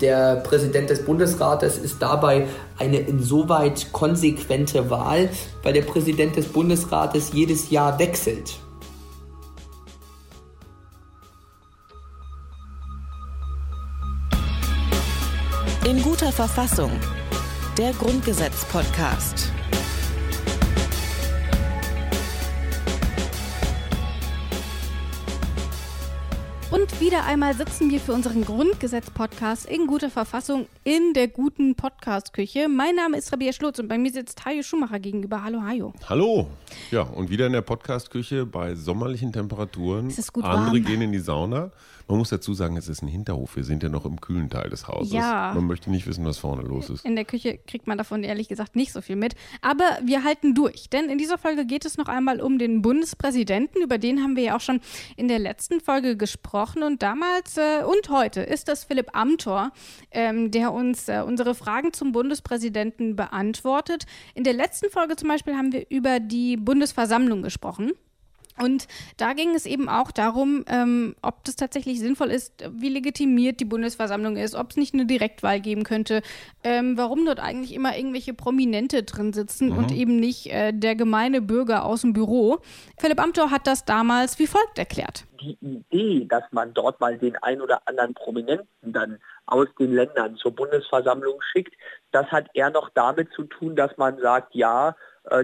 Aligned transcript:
Der 0.00 0.36
Präsident 0.36 0.90
des 0.90 1.04
Bundesrates 1.04 1.76
ist 1.76 2.00
dabei 2.00 2.46
eine 2.78 2.98
insoweit 2.98 3.92
konsequente 3.92 4.90
Wahl, 4.90 5.28
weil 5.62 5.72
der 5.72 5.82
Präsident 5.82 6.36
des 6.36 6.46
Bundesrates 6.46 7.32
jedes 7.32 7.70
Jahr 7.70 7.98
wechselt. 7.98 8.58
In 15.84 16.02
guter 16.02 16.30
Verfassung. 16.30 16.92
Der 17.76 17.92
Grundgesetz-Podcast. 17.92 19.52
Wieder 27.00 27.24
einmal 27.26 27.54
sitzen 27.54 27.90
wir 27.90 28.00
für 28.00 28.12
unseren 28.12 28.44
Grundgesetz-Podcast 28.44 29.66
in 29.66 29.86
guter 29.86 30.10
Verfassung 30.10 30.66
in 30.82 31.12
der 31.14 31.28
guten 31.28 31.76
Podcast-Küche. 31.76 32.68
Mein 32.68 32.96
Name 32.96 33.16
ist 33.16 33.32
Rabia 33.32 33.52
Schlutz 33.52 33.78
und 33.78 33.86
bei 33.86 33.98
mir 33.98 34.10
sitzt 34.10 34.44
Hajo 34.44 34.62
Schumacher 34.62 34.98
gegenüber. 34.98 35.44
Hallo, 35.44 35.62
Hajo. 35.62 35.92
Hallo. 36.08 36.48
Ja, 36.90 37.02
und 37.02 37.30
wieder 37.30 37.46
in 37.46 37.52
der 37.52 37.62
Podcast-Küche 37.62 38.46
bei 38.46 38.74
sommerlichen 38.74 39.32
Temperaturen. 39.32 40.08
Es 40.08 40.18
ist 40.18 40.32
gut 40.32 40.44
Andere 40.44 40.74
warm. 40.74 40.84
gehen 40.84 41.00
in 41.02 41.12
die 41.12 41.20
Sauna. 41.20 41.70
Man 42.08 42.16
muss 42.16 42.30
dazu 42.30 42.54
sagen, 42.54 42.78
es 42.78 42.88
ist 42.88 43.02
ein 43.02 43.08
Hinterhof. 43.08 43.56
Wir 43.56 43.64
sind 43.64 43.82
ja 43.82 43.90
noch 43.90 44.06
im 44.06 44.18
kühlen 44.18 44.48
Teil 44.48 44.70
des 44.70 44.88
Hauses. 44.88 45.12
Ja. 45.12 45.52
Man 45.54 45.66
möchte 45.66 45.90
nicht 45.90 46.06
wissen, 46.06 46.24
was 46.24 46.38
vorne 46.38 46.62
los 46.62 46.88
ist. 46.88 47.04
In 47.04 47.16
der 47.16 47.26
Küche 47.26 47.58
kriegt 47.58 47.86
man 47.86 47.98
davon 47.98 48.24
ehrlich 48.24 48.48
gesagt 48.48 48.76
nicht 48.76 48.92
so 48.94 49.02
viel 49.02 49.16
mit. 49.16 49.34
Aber 49.60 49.84
wir 50.02 50.24
halten 50.24 50.54
durch, 50.54 50.88
denn 50.88 51.10
in 51.10 51.18
dieser 51.18 51.36
Folge 51.36 51.66
geht 51.66 51.84
es 51.84 51.98
noch 51.98 52.08
einmal 52.08 52.40
um 52.40 52.58
den 52.58 52.80
Bundespräsidenten. 52.80 53.82
Über 53.82 53.98
den 53.98 54.22
haben 54.22 54.36
wir 54.36 54.42
ja 54.42 54.56
auch 54.56 54.60
schon 54.62 54.80
in 55.16 55.28
der 55.28 55.38
letzten 55.38 55.80
Folge 55.80 56.16
gesprochen. 56.16 56.82
Und 56.82 57.02
damals 57.02 57.58
äh, 57.58 57.84
und 57.84 58.08
heute 58.08 58.40
ist 58.40 58.68
das 58.68 58.84
Philipp 58.84 59.14
Amthor, 59.14 59.70
ähm, 60.10 60.50
der 60.50 60.72
uns 60.72 61.08
äh, 61.08 61.22
unsere 61.26 61.54
Fragen 61.54 61.92
zum 61.92 62.12
Bundespräsidenten 62.12 63.16
beantwortet. 63.16 64.06
In 64.34 64.44
der 64.44 64.54
letzten 64.54 64.88
Folge 64.88 65.16
zum 65.16 65.28
Beispiel 65.28 65.54
haben 65.56 65.72
wir 65.72 65.84
über 65.90 66.20
die 66.20 66.56
Bundesversammlung 66.56 67.42
gesprochen. 67.42 67.92
Und 68.62 68.88
da 69.16 69.32
ging 69.32 69.54
es 69.54 69.66
eben 69.66 69.88
auch 69.88 70.10
darum, 70.10 70.64
ähm, 70.68 71.14
ob 71.22 71.44
das 71.44 71.56
tatsächlich 71.56 72.00
sinnvoll 72.00 72.30
ist, 72.30 72.52
wie 72.70 72.88
legitimiert 72.88 73.60
die 73.60 73.64
Bundesversammlung 73.64 74.36
ist, 74.36 74.54
ob 74.54 74.70
es 74.70 74.76
nicht 74.76 74.94
eine 74.94 75.06
Direktwahl 75.06 75.60
geben 75.60 75.84
könnte, 75.84 76.22
ähm, 76.64 76.96
warum 76.96 77.24
dort 77.24 77.40
eigentlich 77.40 77.74
immer 77.74 77.96
irgendwelche 77.96 78.34
Prominente 78.34 79.02
drin 79.02 79.32
sitzen 79.32 79.72
und 79.72 79.92
eben 79.92 80.16
nicht 80.16 80.46
äh, 80.46 80.72
der 80.72 80.94
gemeine 80.94 81.40
Bürger 81.40 81.84
aus 81.84 82.02
dem 82.02 82.12
Büro. 82.12 82.58
Philipp 82.98 83.20
Amthor 83.20 83.50
hat 83.50 83.66
das 83.66 83.84
damals 83.84 84.38
wie 84.38 84.46
folgt 84.46 84.78
erklärt. 84.78 85.24
die 85.40 85.56
Idee, 85.60 86.26
dass 86.28 86.44
man 86.50 86.74
dort 86.74 87.00
mal 87.00 87.16
den 87.16 87.36
ein 87.36 87.60
oder 87.60 87.80
anderen 87.86 88.14
Prominenten 88.14 88.92
dann 88.92 89.18
aus 89.46 89.68
den 89.78 89.94
Ländern 89.94 90.36
zur 90.36 90.54
Bundesversammlung 90.54 91.40
schickt, 91.52 91.74
das 92.12 92.26
hat 92.26 92.48
eher 92.54 92.70
noch 92.70 92.90
damit 92.90 93.32
zu 93.32 93.44
tun, 93.44 93.76
dass 93.76 93.96
man 93.96 94.18
sagt, 94.18 94.54
ja, 94.54 94.94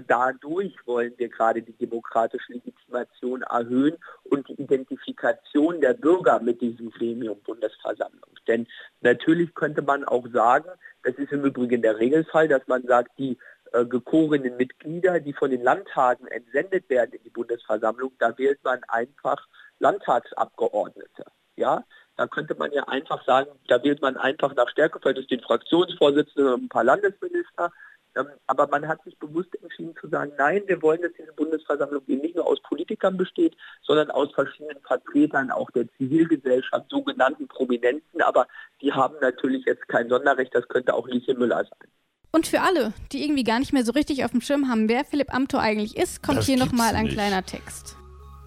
dadurch 0.07 0.75
wollen 0.85 1.13
wir 1.17 1.29
gerade 1.29 1.61
die 1.61 1.73
demokratische 1.73 2.53
Legitimation 2.53 3.41
erhöhen 3.43 3.97
und 4.23 4.47
die 4.47 4.61
Identifikation 4.61 5.81
der 5.81 5.93
Bürger 5.93 6.39
mit 6.39 6.61
diesem 6.61 6.91
Gremium 6.91 7.39
Bundesversammlung. 7.41 8.29
Denn 8.47 8.67
natürlich 9.01 9.53
könnte 9.53 9.81
man 9.81 10.03
auch 10.05 10.27
sagen, 10.31 10.69
das 11.03 11.15
ist 11.15 11.31
im 11.31 11.45
Übrigen 11.45 11.81
der 11.81 11.99
Regelfall, 11.99 12.47
dass 12.47 12.67
man 12.67 12.83
sagt, 12.85 13.17
die 13.17 13.37
äh, 13.71 13.85
gekorenen 13.85 14.57
Mitglieder, 14.57 15.19
die 15.19 15.33
von 15.33 15.51
den 15.51 15.63
Landtagen 15.63 16.27
entsendet 16.27 16.89
werden 16.89 17.11
in 17.13 17.23
die 17.23 17.29
Bundesversammlung, 17.29 18.11
da 18.19 18.37
wählt 18.37 18.63
man 18.63 18.81
einfach 18.87 19.47
Landtagsabgeordnete. 19.79 21.25
Ja, 21.57 21.83
da 22.17 22.27
könnte 22.27 22.55
man 22.55 22.71
ja 22.71 22.83
einfach 22.87 23.25
sagen, 23.25 23.49
da 23.67 23.83
wählt 23.83 24.01
man 24.01 24.17
einfach 24.17 24.55
nach 24.55 24.69
Stärke, 24.69 24.99
vielleicht 25.01 25.19
ist 25.19 25.31
den 25.31 25.41
Fraktionsvorsitzenden 25.41 26.53
und 26.53 26.63
ein 26.63 26.69
paar 26.69 26.83
Landesminister. 26.83 27.71
Ähm, 28.15 28.27
Aber 28.47 28.67
man 28.67 28.87
hat 28.87 29.03
sich 29.03 29.17
bewusst 29.17 29.49
entschieden 29.61 29.95
zu 29.99 30.07
sagen, 30.07 30.31
nein, 30.37 30.63
wir 30.67 30.81
wollen, 30.81 31.01
dass 31.01 31.11
diese 31.19 31.33
Bundesversammlung 31.33 32.01
eben 32.07 32.21
nicht 32.21 32.35
nur 32.35 32.47
aus 32.47 32.61
Politikern 32.63 33.17
besteht, 33.17 33.55
sondern 33.81 34.11
aus 34.11 34.33
verschiedenen 34.33 34.79
Vertretern 34.81 35.51
auch 35.51 35.69
der 35.71 35.87
Zivilgesellschaft, 35.97 36.89
sogenannten 36.89 37.47
Prominenten. 37.47 38.21
Aber 38.21 38.47
die 38.81 38.91
haben 38.91 39.15
natürlich 39.21 39.65
jetzt 39.65 39.87
kein 39.87 40.09
Sonderrecht, 40.09 40.53
das 40.53 40.67
könnte 40.67 40.93
auch 40.93 41.07
Lieschen 41.07 41.37
Müller 41.37 41.63
sein. 41.63 41.89
Und 42.31 42.47
für 42.47 42.61
alle, 42.61 42.93
die 43.13 43.23
irgendwie 43.23 43.45
gar 43.45 43.59
nicht 43.59 43.71
mehr 43.71 43.85
so 43.85 43.93
richtig 43.93 44.25
auf 44.25 44.31
dem 44.31 44.41
Schirm 44.41 44.67
haben, 44.69 44.89
wer 44.89 45.05
Philipp 45.05 45.33
Amthor 45.33 45.61
eigentlich 45.61 45.95
ist, 45.95 46.21
kommt 46.21 46.39
Das 46.39 46.45
hier 46.45 46.57
nochmal 46.57 46.93
ein 46.93 47.07
kleiner 47.07 47.45
Text. 47.45 47.95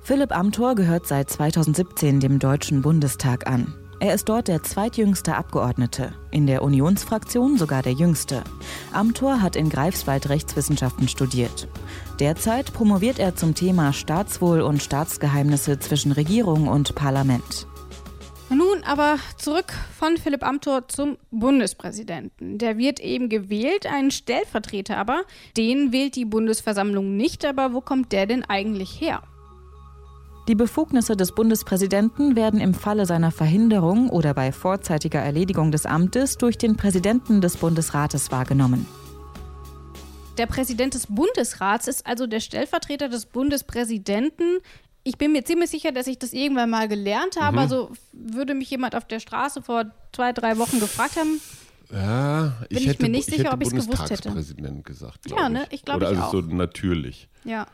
Philipp 0.03 0.31
Amthor 0.31 0.75
gehört 0.75 1.07
seit 1.07 1.31
2017 1.31 2.21
dem 2.21 2.39
Deutschen 2.39 2.83
Bundestag 2.83 3.47
an. 3.47 3.88
Er 4.01 4.15
ist 4.15 4.29
dort 4.29 4.47
der 4.47 4.63
zweitjüngste 4.63 5.35
Abgeordnete, 5.35 6.13
in 6.31 6.47
der 6.47 6.63
Unionsfraktion 6.63 7.59
sogar 7.59 7.83
der 7.83 7.95
jüngste. 7.95 8.45
Amthor 8.93 9.43
hat 9.43 9.57
in 9.57 9.71
Greifswald 9.71 10.29
Rechtswissenschaften 10.29 11.09
studiert. 11.09 11.67
Derzeit 12.21 12.73
promoviert 12.73 13.19
er 13.19 13.35
zum 13.35 13.57
Thema 13.57 13.93
Staatswohl 13.93 14.61
und 14.61 14.85
Staatsgeheimnisse 14.85 15.81
zwischen 15.81 16.13
Regierung 16.13 16.69
und 16.69 16.95
Parlament. 16.95 17.67
Nun 18.51 18.85
aber 18.85 19.19
zurück 19.37 19.73
von 19.99 20.17
Philipp 20.17 20.45
Amthor 20.45 20.87
zum 20.87 21.19
Bundespräsidenten. 21.33 22.59
Der 22.59 22.79
wird 22.79 23.01
eben 23.01 23.29
gewählt, 23.29 23.85
einen 23.85 24.13
Stellvertreter 24.13 24.97
aber, 24.97 25.23
den 25.57 25.93
wählt 25.93 26.15
die 26.15 26.25
Bundesversammlung 26.25 27.17
nicht, 27.17 27.45
aber 27.45 27.73
wo 27.75 27.81
kommt 27.81 28.13
der 28.13 28.27
denn 28.27 28.45
eigentlich 28.45 29.01
her? 29.01 29.23
Die 30.49 30.55
Befugnisse 30.55 31.15
des 31.15 31.33
Bundespräsidenten 31.33 32.35
werden 32.35 32.59
im 32.59 32.73
Falle 32.73 33.05
seiner 33.05 33.31
Verhinderung 33.31 34.09
oder 34.09 34.33
bei 34.33 34.51
vorzeitiger 34.51 35.21
Erledigung 35.21 35.73
des 35.73 35.85
Amtes 35.85 36.39
durch 36.39 36.57
den 36.57 36.75
Präsidenten 36.75 37.43
des 37.43 37.59
Bundesrates 37.59 38.33
wahrgenommen. 38.33 38.87
Der 40.39 40.47
Präsident 40.47 40.95
des 40.95 41.07
Bundesrats 41.09 41.87
ist 41.87 42.07
also 42.07 42.27
der 42.27 42.41
Stellvertreter 42.41 43.11
des 43.11 43.27
Bundespräsidenten. 43.27 44.61
Ich 45.05 45.19
bin 45.19 45.33
mir 45.33 45.45
ziemlich 45.45 45.69
sicher, 45.69 45.93
dass 45.93 46.07
ich 46.07 46.19
das 46.19 46.33
irgendwann 46.33 46.71
mal 46.71 46.89
gelernt 46.89 47.39
habe. 47.39 47.61
Also 47.61 47.91
würde 48.13 48.55
mich 48.55 48.71
jemand 48.71 48.95
auf 48.95 49.05
der 49.05 49.21
Straße 49.21 49.61
vor 49.61 49.85
zwei, 50.15 50.33
drei 50.33 50.57
Wochen 50.57 50.81
gefragt 50.81 51.17
haben, 51.17 51.43
Ja, 51.93 52.55
ich 52.63 52.69
Bin 52.69 52.79
ich 52.79 52.87
hätte, 52.87 53.03
mir 53.03 53.09
nicht 53.11 53.27
sicher, 53.27 53.45
hätte 53.45 53.53
ob 53.53 53.61
ich's 53.61 53.73
gewusst 53.73 53.89
hätte. 53.89 54.31
Bundestagspräsident 54.31 54.85
gesagt. 54.87 55.31
Ja, 55.31 55.51
ne? 55.51 55.67
Ich 55.69 55.85
glaub, 55.85 55.99
Oder 55.99 56.13
ich 56.13 56.17
also 56.17 56.39
auch. 56.39 56.43
so 56.43 56.55
natürlich. 56.55 57.29
ja. 57.45 57.67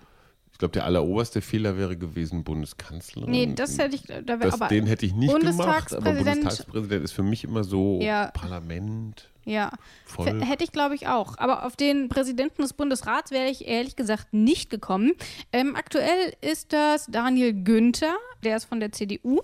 Ich 0.54 0.58
glaube, 0.58 0.70
der 0.70 0.84
alleroberste 0.84 1.40
Fehler 1.42 1.76
wäre 1.76 1.96
gewesen, 1.96 2.44
Bundeskanzlerin. 2.44 3.28
Nee, 3.28 3.52
das 3.56 3.76
hätte 3.76 3.96
ich, 3.96 4.02
da 4.04 4.24
wäre 4.24 4.38
das, 4.38 4.54
aber. 4.54 4.68
den 4.68 4.86
hätte 4.86 5.04
ich 5.04 5.12
nicht 5.12 5.28
gemacht, 5.34 5.92
aber 5.92 6.12
Bundestagspräsident- 6.12 7.02
ist 7.02 7.10
für 7.12 7.24
mich 7.24 7.42
immer 7.42 7.64
so 7.64 7.98
Ja. 8.00 8.28
Parlament. 8.28 9.28
Ja, 9.44 9.72
Voll. 10.06 10.40
Hätte 10.42 10.62
ich 10.64 10.70
glaube 10.72 10.94
ich 10.94 11.08
auch. 11.08 11.36
Aber 11.38 11.66
auf 11.66 11.74
den 11.76 12.08
Präsidenten 12.08 12.62
des 12.62 12.72
Bundesrats 12.72 13.30
wäre 13.32 13.50
ich 13.50 13.66
ehrlich 13.66 13.96
gesagt 13.96 14.32
nicht 14.32 14.70
gekommen. 14.70 15.12
Ähm, 15.52 15.74
aktuell 15.76 16.32
ist 16.40 16.72
das 16.72 17.06
Daniel 17.06 17.52
Günther, 17.52 18.14
der 18.44 18.56
ist 18.56 18.64
von 18.66 18.78
der 18.80 18.92
CDU. 18.92 19.42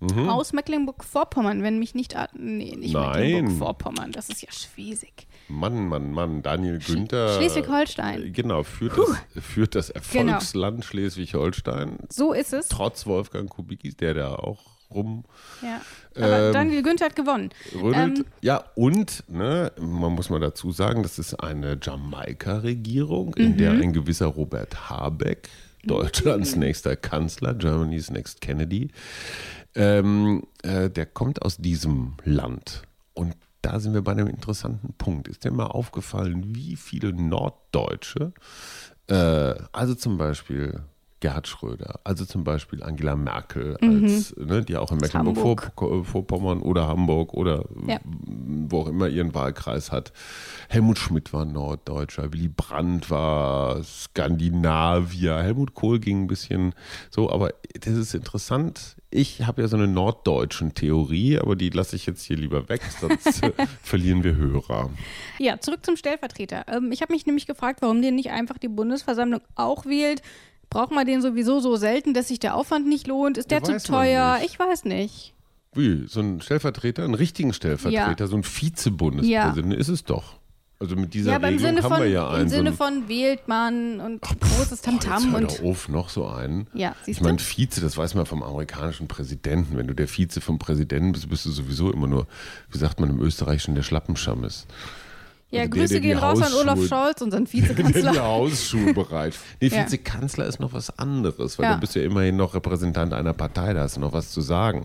Mhm. 0.00 0.28
Aus 0.28 0.52
Mecklenburg-Vorpommern, 0.52 1.64
wenn 1.64 1.80
mich 1.80 1.94
nicht. 1.96 2.14
Nee, 2.34 2.76
nicht 2.76 2.92
Nein. 2.94 3.20
Mecklenburg-Vorpommern, 3.20 4.12
das 4.12 4.28
ist 4.28 4.40
ja 4.42 4.52
Schwesig. 4.52 5.26
Mann, 5.48 5.88
Mann, 5.88 6.12
Mann, 6.12 6.42
Daniel 6.42 6.78
Günther. 6.78 7.36
Schleswig-Holstein. 7.36 8.22
äh, 8.24 8.30
Genau, 8.30 8.62
führt 8.62 8.96
das, 8.98 9.42
führt 9.44 9.74
das 9.74 9.88
Genau. 10.12 10.32
Erfolgsland 10.32 10.84
Schleswig-Holstein. 10.84 11.98
So 12.10 12.32
ist 12.32 12.52
es. 12.52 12.68
Trotz 12.68 13.06
Wolfgang 13.06 13.48
Kubicki, 13.48 13.94
der 13.94 14.14
da 14.14 14.34
auch 14.34 14.64
rum 14.90 15.24
Ja. 15.62 15.80
Aber 16.16 16.46
Ähm, 16.48 16.52
Daniel 16.52 16.82
Günther 16.82 17.06
hat 17.06 17.16
gewonnen. 17.16 17.50
Ähm, 17.74 18.24
ja, 18.40 18.64
und, 18.74 19.22
ne, 19.28 19.70
man 19.78 20.12
muss 20.14 20.30
mal 20.30 20.40
dazu 20.40 20.72
sagen, 20.72 21.02
das 21.02 21.18
ist 21.18 21.34
eine 21.34 21.78
Jamaika-Regierung, 21.80 23.34
in 23.34 23.56
der 23.56 23.74
Mhm. 23.74 23.82
ein 23.82 23.92
gewisser 23.92 24.26
Robert 24.26 24.88
Habeck, 24.90 25.48
Deutschlands 25.84 26.56
nächster 26.56 26.96
Kanzler, 26.96 27.54
Germany's 27.54 28.10
Next 28.10 28.40
Kennedy, 28.40 28.90
ähm, 29.74 30.42
äh, 30.62 30.90
der 30.90 31.06
kommt 31.06 31.42
aus 31.42 31.58
diesem 31.58 32.14
Land. 32.24 32.82
Und 33.14 33.34
da 33.62 33.80
sind 33.80 33.94
wir 33.94 34.02
bei 34.02 34.12
einem 34.12 34.28
interessanten 34.28 34.94
Punkt. 34.94 35.28
Ist 35.28 35.44
dir 35.44 35.50
mal 35.50 35.66
aufgefallen, 35.66 36.54
wie 36.54 36.76
viele 36.76 37.12
Norddeutsche, 37.12 38.32
äh, 39.08 39.54
also 39.72 39.94
zum 39.94 40.18
Beispiel 40.18 40.82
Gerhard 41.20 41.48
Schröder, 41.48 41.98
also 42.04 42.24
zum 42.24 42.44
Beispiel 42.44 42.82
Angela 42.82 43.16
Merkel, 43.16 43.76
als, 43.78 44.36
ne, 44.36 44.62
die 44.64 44.76
auch 44.76 44.92
in 44.92 44.98
Mhm. 44.98 45.00
Mecklenburg-Vorpommern 45.02 46.60
oder 46.62 46.86
Hamburg 46.86 47.34
oder 47.34 47.64
Ja. 47.88 47.98
wo 48.70 48.82
auch 48.82 48.86
immer 48.86 49.08
ihren 49.08 49.34
Wahlkreis 49.34 49.90
hat. 49.90 50.12
Helmut 50.68 50.98
Schmidt 50.98 51.32
war 51.32 51.44
Norddeutscher, 51.44 52.32
Willy 52.32 52.48
Brandt 52.48 53.10
war 53.10 53.82
Skandinavier, 53.82 55.38
Helmut 55.42 55.74
Kohl 55.74 55.98
ging 55.98 56.22
ein 56.24 56.26
bisschen 56.28 56.74
so, 57.10 57.30
aber 57.30 57.50
das 57.80 57.94
ist 57.94 58.14
interessant. 58.14 58.96
Ich 59.10 59.42
habe 59.46 59.62
ja 59.62 59.68
so 59.68 59.76
eine 59.76 59.88
norddeutschen 59.88 60.74
Theorie, 60.74 61.38
aber 61.38 61.56
die 61.56 61.70
lasse 61.70 61.96
ich 61.96 62.06
jetzt 62.06 62.22
hier 62.22 62.36
lieber 62.36 62.68
weg, 62.68 62.82
sonst 63.00 63.42
äh, 63.42 63.52
verlieren 63.82 64.22
wir 64.22 64.36
Hörer. 64.36 64.90
Ja, 65.38 65.58
zurück 65.60 65.84
zum 65.84 65.96
Stellvertreter. 65.96 66.64
Ähm, 66.68 66.92
ich 66.92 67.00
habe 67.02 67.12
mich 67.12 67.26
nämlich 67.26 67.46
gefragt, 67.46 67.80
warum 67.82 68.02
den 68.02 68.14
nicht 68.14 68.30
einfach 68.30 68.58
die 68.58 68.68
Bundesversammlung 68.68 69.40
auch 69.54 69.86
wählt. 69.86 70.22
Braucht 70.70 70.92
man 70.92 71.06
den 71.06 71.22
sowieso 71.22 71.60
so 71.60 71.76
selten, 71.76 72.14
dass 72.14 72.28
sich 72.28 72.38
der 72.40 72.54
Aufwand 72.54 72.86
nicht 72.86 73.06
lohnt? 73.06 73.38
Ist 73.38 73.50
der 73.50 73.58
Ja, 73.58 73.64
zu 73.64 73.78
teuer? 73.82 74.38
Ich 74.44 74.58
weiß 74.58 74.84
nicht. 74.84 75.34
Wie? 75.74 76.06
So 76.06 76.20
ein 76.20 76.40
Stellvertreter, 76.40 77.04
einen 77.04 77.14
richtigen 77.14 77.52
Stellvertreter, 77.52 78.26
so 78.26 78.36
ein 78.36 78.42
Vize-Bundespräsident 78.42 79.74
ist 79.74 79.88
es 79.88 80.04
doch. 80.04 80.34
Also 80.80 80.94
mit 80.94 81.12
dieser 81.12 81.30
ja, 81.30 81.36
aber 81.36 81.48
im 81.48 81.54
Regelung 81.54 81.74
Sinne 81.76 81.82
haben 81.82 81.92
von, 81.94 82.02
wir 82.04 82.08
ja 82.10 82.28
einen. 82.30 82.42
im 82.42 82.48
so 82.48 82.54
Sinne 82.56 82.68
einen- 82.68 82.76
von 82.76 83.08
wählt 83.08 83.48
man 83.48 83.98
und 84.00 84.20
Ach, 84.24 84.34
großes 84.38 84.68
boah, 84.68 84.70
jetzt 84.70 84.84
Tamtam 84.84 85.30
hör 85.32 85.38
und 85.38 85.60
auf, 85.64 85.88
noch 85.88 86.08
so 86.08 86.26
einen. 86.28 86.68
Ja, 86.72 86.94
siehst 87.04 87.18
ich 87.18 87.24
meine? 87.24 87.38
Vize, 87.40 87.80
das 87.80 87.96
weiß 87.96 88.14
man 88.14 88.26
vom 88.26 88.44
amerikanischen 88.44 89.08
Präsidenten. 89.08 89.76
Wenn 89.76 89.88
du 89.88 89.94
der 89.94 90.06
Vize 90.06 90.40
vom 90.40 90.60
Präsidenten 90.60 91.10
bist, 91.12 91.28
bist 91.28 91.46
du 91.46 91.50
sowieso 91.50 91.90
immer 91.92 92.06
nur, 92.06 92.28
wie 92.70 92.78
sagt 92.78 93.00
man 93.00 93.10
im 93.10 93.20
Österreichischen, 93.20 93.74
der 93.74 93.82
Schlappenschammes. 93.82 94.66
Ja, 95.50 95.60
also 95.62 95.70
der, 95.72 95.80
Grüße 95.80 95.92
der 95.94 96.00
gehen 96.00 96.18
raus 96.18 96.42
an 96.42 96.52
Olaf 96.54 96.86
Scholz, 96.86 97.20
unseren 97.22 97.44
Der 97.52 97.52
Vizekanzler. 97.68 98.22
Hausschuhe 98.22 98.92
bereit. 98.94 99.34
Nee, 99.60 99.68
Ja. 99.68 99.84
Vizekanzler 99.84 100.46
ist 100.46 100.60
noch 100.60 100.72
was 100.72 100.98
anderes, 100.98 101.58
weil 101.58 101.66
Ja. 101.66 101.74
du 101.74 101.80
bist 101.80 101.94
ja 101.94 102.02
immerhin 102.02 102.36
noch 102.36 102.54
Repräsentant 102.54 103.12
einer 103.12 103.32
Partei, 103.34 103.72
da 103.72 103.80
hast 103.82 103.96
du 103.96 104.00
noch 104.00 104.12
was 104.12 104.30
zu 104.30 104.40
sagen. 104.40 104.84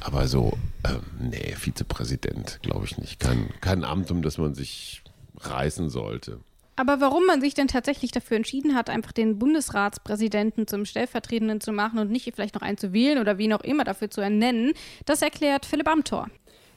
Aber 0.00 0.28
so, 0.28 0.52
ähm, 0.86 1.00
nee, 1.30 1.54
Vizepräsident, 1.56 2.60
glaube 2.62 2.84
ich 2.84 2.98
nicht. 2.98 3.18
Kein, 3.18 3.48
kein 3.60 3.82
Amt, 3.84 4.10
um 4.10 4.22
das 4.22 4.38
man 4.38 4.54
sich 4.54 5.02
reißen 5.40 5.88
sollte. 5.90 6.40
Aber 6.78 7.00
warum 7.00 7.24
man 7.26 7.40
sich 7.40 7.54
denn 7.54 7.68
tatsächlich 7.68 8.10
dafür 8.10 8.36
entschieden 8.36 8.74
hat, 8.74 8.90
einfach 8.90 9.12
den 9.12 9.38
Bundesratspräsidenten 9.38 10.66
zum 10.66 10.84
Stellvertretenden 10.84 11.60
zu 11.62 11.72
machen 11.72 11.98
und 11.98 12.10
nicht 12.10 12.30
vielleicht 12.34 12.54
noch 12.54 12.62
einen 12.62 12.76
zu 12.76 12.92
wählen 12.92 13.18
oder 13.18 13.38
wie 13.38 13.48
noch 13.48 13.62
immer 13.62 13.84
dafür 13.84 14.10
zu 14.10 14.20
ernennen, 14.20 14.72
das 15.06 15.22
erklärt 15.22 15.64
Philipp 15.64 15.88
Amthor. 15.88 16.28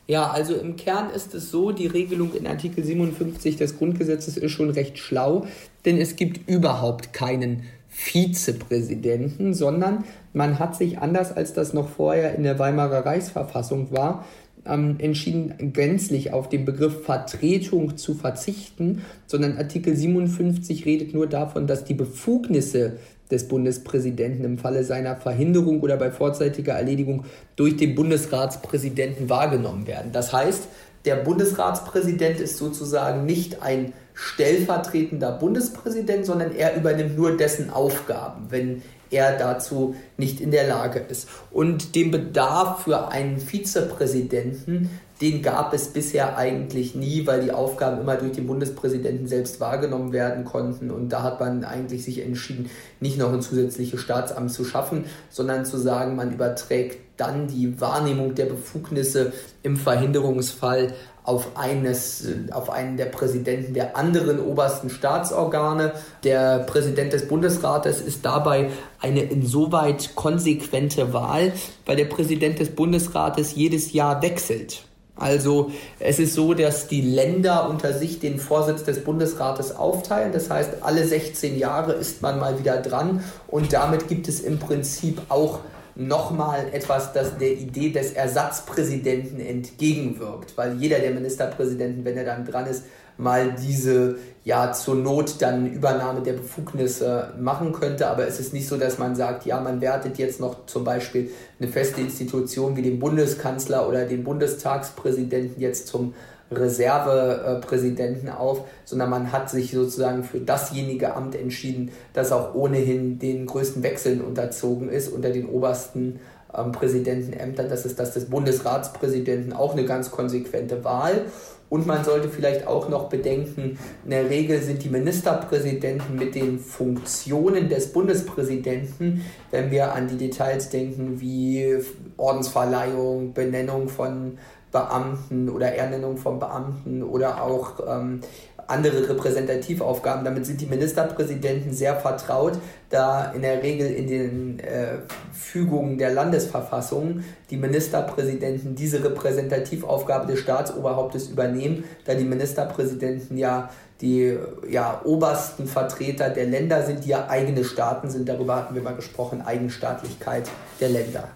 Ja, 0.09 0.31
also 0.31 0.55
im 0.55 0.75
Kern 0.75 1.11
ist 1.11 1.35
es 1.35 1.51
so, 1.51 1.71
die 1.71 1.85
Regelung 1.85 2.33
in 2.33 2.47
Artikel 2.47 2.83
57 2.83 3.57
des 3.57 3.77
Grundgesetzes 3.77 4.37
ist 4.37 4.51
schon 4.51 4.71
recht 4.71 4.97
schlau, 4.97 5.45
denn 5.85 5.97
es 5.97 6.15
gibt 6.15 6.49
überhaupt 6.49 7.13
keinen 7.13 7.61
Vizepräsidenten, 7.89 9.53
sondern 9.53 10.05
man 10.33 10.57
hat 10.57 10.75
sich 10.75 10.97
anders 10.97 11.31
als 11.31 11.53
das 11.53 11.73
noch 11.73 11.89
vorher 11.89 12.33
in 12.33 12.41
der 12.41 12.57
Weimarer 12.57 13.05
Reichsverfassung 13.05 13.91
war, 13.91 14.25
ähm, 14.65 14.95
entschieden, 14.97 15.73
gänzlich 15.73 16.33
auf 16.33 16.49
den 16.49 16.65
Begriff 16.65 17.03
Vertretung 17.03 17.95
zu 17.95 18.15
verzichten, 18.15 19.03
sondern 19.27 19.59
Artikel 19.59 19.95
57 19.95 20.87
redet 20.87 21.13
nur 21.13 21.27
davon, 21.27 21.67
dass 21.67 21.83
die 21.83 21.93
Befugnisse 21.93 22.97
des 23.31 23.47
Bundespräsidenten 23.47 24.43
im 24.43 24.57
Falle 24.57 24.83
seiner 24.83 25.15
Verhinderung 25.15 25.81
oder 25.81 25.97
bei 25.97 26.11
vorzeitiger 26.11 26.73
Erledigung 26.73 27.25
durch 27.55 27.77
den 27.77 27.95
Bundesratspräsidenten 27.95 29.29
wahrgenommen 29.29 29.87
werden. 29.87 30.11
Das 30.11 30.33
heißt, 30.33 30.67
der 31.05 31.15
Bundesratspräsident 31.15 32.39
ist 32.39 32.57
sozusagen 32.57 33.25
nicht 33.25 33.61
ein 33.61 33.93
stellvertretender 34.13 35.31
Bundespräsident, 35.31 36.25
sondern 36.25 36.53
er 36.55 36.75
übernimmt 36.75 37.17
nur 37.17 37.37
dessen 37.37 37.69
Aufgaben, 37.69 38.47
wenn 38.49 38.81
er 39.09 39.37
dazu 39.37 39.95
nicht 40.17 40.41
in 40.41 40.51
der 40.51 40.67
Lage 40.67 40.99
ist. 40.99 41.29
Und 41.51 41.95
den 41.95 42.11
Bedarf 42.11 42.83
für 42.83 43.09
einen 43.09 43.39
Vizepräsidenten, 43.39 44.89
den 45.21 45.41
gab 45.41 45.73
es 45.73 45.89
bisher 45.89 46.37
eigentlich 46.37 46.95
nie, 46.95 47.27
weil 47.27 47.41
die 47.41 47.51
Aufgaben 47.51 47.99
immer 47.99 48.15
durch 48.15 48.31
den 48.31 48.47
Bundespräsidenten 48.47 49.27
selbst 49.27 49.59
wahrgenommen 49.59 50.13
werden 50.13 50.45
konnten. 50.45 50.91
Und 50.91 51.09
da 51.09 51.23
hat 51.23 51.41
man 51.41 51.65
eigentlich 51.65 52.05
sich 52.05 52.23
entschieden, 52.23 52.69
nicht 53.01 53.17
noch 53.17 53.33
ein 53.33 53.41
zusätzliches 53.41 53.99
Staatsamt 53.99 54.51
zu 54.51 54.63
schaffen, 54.63 55.05
sondern 55.29 55.65
zu 55.65 55.77
sagen, 55.77 56.15
man 56.15 56.33
überträgt 56.33 56.99
dann 57.17 57.47
die 57.47 57.81
Wahrnehmung 57.81 58.33
der 58.33 58.45
Befugnisse 58.45 59.33
im 59.61 59.75
Verhinderungsfall 59.75 60.93
auf, 61.23 61.57
eines, 61.57 62.25
auf 62.51 62.69
einen 62.69 62.95
der 62.95 63.05
Präsidenten 63.05 63.73
der 63.73 63.97
anderen 63.97 64.39
obersten 64.39 64.89
Staatsorgane. 64.89 65.93
Der 66.23 66.59
Präsident 66.59 67.11
des 67.11 67.27
Bundesrates 67.27 67.99
ist 67.99 68.25
dabei 68.25 68.69
eine 69.01 69.23
insoweit 69.23 70.15
konsequente 70.15 71.11
Wahl, 71.11 71.51
weil 71.85 71.97
der 71.97 72.05
Präsident 72.05 72.59
des 72.59 72.69
Bundesrates 72.69 73.53
jedes 73.53 73.91
Jahr 73.91 74.21
wechselt. 74.21 74.85
Also 75.19 75.71
es 75.99 76.17
ist 76.17 76.33
so, 76.33 76.53
dass 76.53 76.87
die 76.87 77.01
Länder 77.01 77.69
unter 77.69 77.93
sich 77.93 78.19
den 78.19 78.39
Vorsitz 78.39 78.83
des 78.83 79.03
Bundesrates 79.03 79.75
aufteilen. 79.75 80.31
Das 80.31 80.49
heißt, 80.49 80.81
alle 80.81 81.05
16 81.05 81.57
Jahre 81.57 81.93
ist 81.93 82.21
man 82.21 82.39
mal 82.39 82.57
wieder 82.57 82.77
dran 82.77 83.23
und 83.47 83.73
damit 83.73 84.07
gibt 84.07 84.27
es 84.27 84.39
im 84.39 84.59
Prinzip 84.59 85.21
auch 85.29 85.59
nochmal 85.95 86.67
etwas, 86.71 87.11
das 87.11 87.37
der 87.37 87.51
Idee 87.51 87.89
des 87.89 88.13
Ersatzpräsidenten 88.13 89.41
entgegenwirkt, 89.41 90.57
weil 90.57 90.77
jeder 90.77 90.99
der 90.99 91.11
Ministerpräsidenten, 91.11 92.05
wenn 92.05 92.15
er 92.15 92.23
dann 92.23 92.45
dran 92.45 92.65
ist, 92.67 92.85
mal 93.19 93.53
diese 93.53 94.15
ja 94.43 94.71
zur 94.71 94.95
Not 94.95 95.35
dann 95.41 95.71
Übernahme 95.71 96.21
der 96.21 96.33
Befugnisse 96.33 97.33
machen 97.39 97.73
könnte. 97.73 98.07
Aber 98.07 98.27
es 98.27 98.39
ist 98.39 98.53
nicht 98.53 98.67
so, 98.67 98.77
dass 98.77 98.97
man 98.97 99.15
sagt, 99.15 99.45
ja, 99.45 99.59
man 99.59 99.81
wertet 99.81 100.17
jetzt 100.17 100.39
noch 100.39 100.65
zum 100.65 100.83
Beispiel 100.83 101.29
eine 101.59 101.69
feste 101.69 102.01
Institution 102.01 102.75
wie 102.75 102.81
den 102.81 102.99
Bundeskanzler 102.99 103.87
oder 103.87 104.05
den 104.05 104.23
Bundestagspräsidenten 104.23 105.61
jetzt 105.61 105.87
zum 105.87 106.13
Reservepräsidenten 106.51 108.29
auf, 108.29 108.63
sondern 108.85 109.11
man 109.11 109.31
hat 109.31 109.51
sich 109.51 109.71
sozusagen 109.71 110.23
für 110.23 110.39
dasjenige 110.39 111.15
Amt 111.15 111.35
entschieden, 111.35 111.91
das 112.13 112.31
auch 112.31 112.55
ohnehin 112.55 113.19
den 113.19 113.45
größten 113.45 113.83
Wechseln 113.83 114.21
unterzogen 114.21 114.89
ist 114.89 115.09
unter 115.09 115.29
den 115.29 115.47
obersten 115.47 116.19
ähm, 116.57 116.71
Präsidentenämtern. 116.71 117.69
Das 117.69 117.85
ist 117.85 117.99
das 117.99 118.13
des 118.13 118.25
Bundesratspräsidenten, 118.25 119.53
auch 119.53 119.73
eine 119.73 119.85
ganz 119.85 120.09
konsequente 120.09 120.83
Wahl. 120.83 121.25
Und 121.69 121.85
man 121.85 122.03
sollte 122.03 122.29
vielleicht 122.29 122.65
auch 122.65 122.89
noch 122.89 123.09
bedenken, 123.09 123.77
in 124.03 124.09
der 124.09 124.29
Regel 124.29 124.59
sind 124.61 124.83
die 124.83 124.89
Ministerpräsidenten 124.89 126.15
mit 126.15 126.33
den 126.33 126.59
Funktionen 126.59 127.69
des 127.69 127.93
Bundespräsidenten, 127.93 129.23
wenn 129.51 129.69
wir 129.69 129.93
an 129.93 130.07
die 130.07 130.17
Details 130.17 130.69
denken, 130.69 131.21
wie 131.21 131.77
Ordensverleihung, 132.17 133.33
Benennung 133.33 133.87
von 133.87 134.39
Beamten 134.71 135.49
oder 135.49 135.73
Ernennung 135.73 136.17
von 136.17 136.39
Beamten 136.39 137.03
oder 137.03 137.41
auch 137.41 137.79
ähm, 137.87 138.21
andere 138.69 139.09
Repräsentativaufgaben. 139.09 140.23
Damit 140.23 140.45
sind 140.45 140.61
die 140.61 140.65
Ministerpräsidenten 140.65 141.73
sehr 141.73 141.95
vertraut, 141.95 142.59
da 142.89 143.31
in 143.31 143.41
der 143.41 143.61
Regel 143.63 143.89
in 143.91 144.07
den 144.07 144.59
äh, 144.59 144.99
Fügungen 145.33 145.97
der 145.97 146.13
Landesverfassung 146.13 147.23
die 147.49 147.57
Ministerpräsidenten 147.57 148.75
diese 148.75 149.03
Repräsentativaufgabe 149.03 150.31
des 150.31 150.39
Staatsoberhauptes 150.41 151.29
übernehmen, 151.29 151.83
da 152.05 152.13
die 152.13 152.25
Ministerpräsidenten 152.25 153.37
ja 153.37 153.69
die 154.01 154.37
ja, 154.69 155.01
obersten 155.03 155.67
Vertreter 155.67 156.29
der 156.29 156.45
Länder 156.45 156.83
sind, 156.83 157.03
die 157.03 157.09
ja 157.09 157.27
eigene 157.27 157.65
Staaten 157.65 158.09
sind. 158.09 158.29
Darüber 158.29 158.55
hatten 158.55 158.75
wir 158.75 158.81
mal 158.81 158.95
gesprochen, 158.95 159.41
Eigenstaatlichkeit 159.41 160.49
der 160.79 160.89
Länder. 160.89 161.27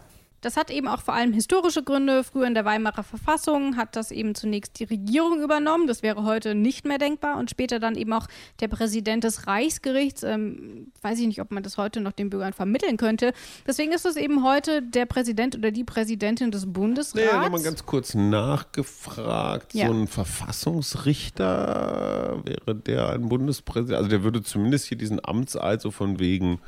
Das 0.43 0.55
hat 0.57 0.69
eben 0.69 0.89
auch 0.89 1.01
vor 1.01 1.13
allem 1.13 1.31
historische 1.31 1.83
Gründe. 1.83 2.25
Früher 2.25 2.45
in 2.45 2.53
der 2.53 2.65
Weimarer 2.65 3.03
Verfassung 3.03 3.77
hat 3.77 3.95
das 3.95 4.11
eben 4.11 4.35
zunächst 4.35 4.77
die 4.77 4.83
Regierung 4.83 5.41
übernommen. 5.41 5.87
Das 5.87 6.03
wäre 6.03 6.25
heute 6.25 6.53
nicht 6.53 6.85
mehr 6.85 6.97
denkbar. 6.97 7.37
Und 7.37 7.49
später 7.49 7.79
dann 7.79 7.95
eben 7.95 8.11
auch 8.11 8.27
der 8.59 8.67
Präsident 8.67 9.23
des 9.23 9.47
Reichsgerichts. 9.47 10.23
Ähm, 10.23 10.91
weiß 11.01 11.17
ich 11.19 11.27
nicht, 11.27 11.39
ob 11.39 11.51
man 11.51 11.63
das 11.63 11.77
heute 11.77 12.01
noch 12.01 12.11
den 12.11 12.29
Bürgern 12.29 12.51
vermitteln 12.51 12.97
könnte. 12.97 13.31
Deswegen 13.65 13.93
ist 13.93 14.05
es 14.05 14.17
eben 14.17 14.43
heute 14.43 14.81
der 14.81 15.05
Präsident 15.05 15.55
oder 15.55 15.71
die 15.71 15.85
Präsidentin 15.85 16.51
des 16.51 16.65
Bundesrats. 16.71 17.25
Nee, 17.25 17.39
nochmal 17.39 17.61
ganz 17.61 17.85
kurz 17.85 18.13
nachgefragt. 18.13 19.73
Ja. 19.73 19.87
So 19.87 19.93
ein 19.93 20.07
Verfassungsrichter 20.07 22.41
wäre 22.43 22.75
der 22.75 23.11
ein 23.11 23.29
Bundespräsident? 23.29 23.97
Also 23.97 24.09
der 24.09 24.23
würde 24.23 24.43
zumindest 24.43 24.87
hier 24.87 24.97
diesen 24.97 25.23
Amtseid 25.23 25.81
so 25.81 25.89
von 25.89 26.19
wegen 26.19 26.59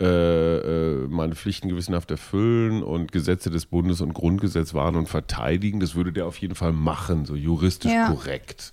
äh, 0.00 0.04
äh, 0.06 1.06
meine 1.08 1.34
Pflichten 1.36 1.68
gewissenhaft 1.68 2.10
erfüllen 2.10 2.82
und 2.82 3.12
Gesetze 3.12 3.50
des 3.50 3.66
Bundes 3.66 4.00
und 4.00 4.12
Grundgesetz 4.14 4.72
wahren 4.74 4.96
und 4.96 5.08
verteidigen. 5.08 5.78
Das 5.80 5.94
würde 5.94 6.12
der 6.12 6.26
auf 6.26 6.38
jeden 6.38 6.54
Fall 6.56 6.72
machen, 6.72 7.24
so 7.26 7.36
juristisch 7.36 7.92
Ja. 7.92 8.08
korrekt 8.08 8.72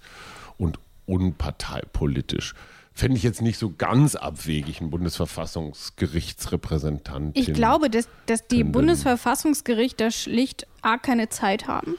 und 0.58 0.80
unparteipolitisch. 1.06 2.54
Fände 2.94 3.18
ich 3.18 3.24
jetzt 3.24 3.42
nicht 3.42 3.58
so 3.58 3.74
ganz 3.78 4.16
abwegig, 4.16 4.82
ein 4.82 4.90
Bundesverfassungsgerichtsrepräsentant. 4.90 7.38
Ich 7.38 7.54
glaube, 7.54 7.90
dass, 7.90 8.08
dass 8.26 8.48
die 8.48 8.58
Können- 8.60 8.72
Bundesverfassungsgerichte 8.72 10.12
schlicht 10.12 10.66
A, 10.82 10.98
keine 10.98 11.30
Zeit 11.30 11.68
haben. 11.68 11.96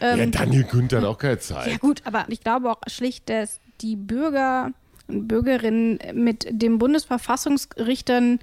Ja, 0.00 0.16
Ähm, 0.16 0.32
Daniel 0.32 0.64
Günther 0.64 0.98
hat 0.98 1.04
auch 1.04 1.18
keine 1.18 1.38
Zeit. 1.38 1.70
Ja 1.70 1.76
gut, 1.78 2.02
aber 2.04 2.24
ich 2.28 2.40
glaube 2.40 2.70
auch 2.70 2.80
schlicht, 2.88 3.28
dass 3.30 3.60
die 3.80 3.96
Bürger 3.96 4.72
und 5.06 5.28
Bürgerinnen 5.28 5.98
mit 6.14 6.46
den 6.50 6.78
Bundesverfassungsrichtern 6.78 8.40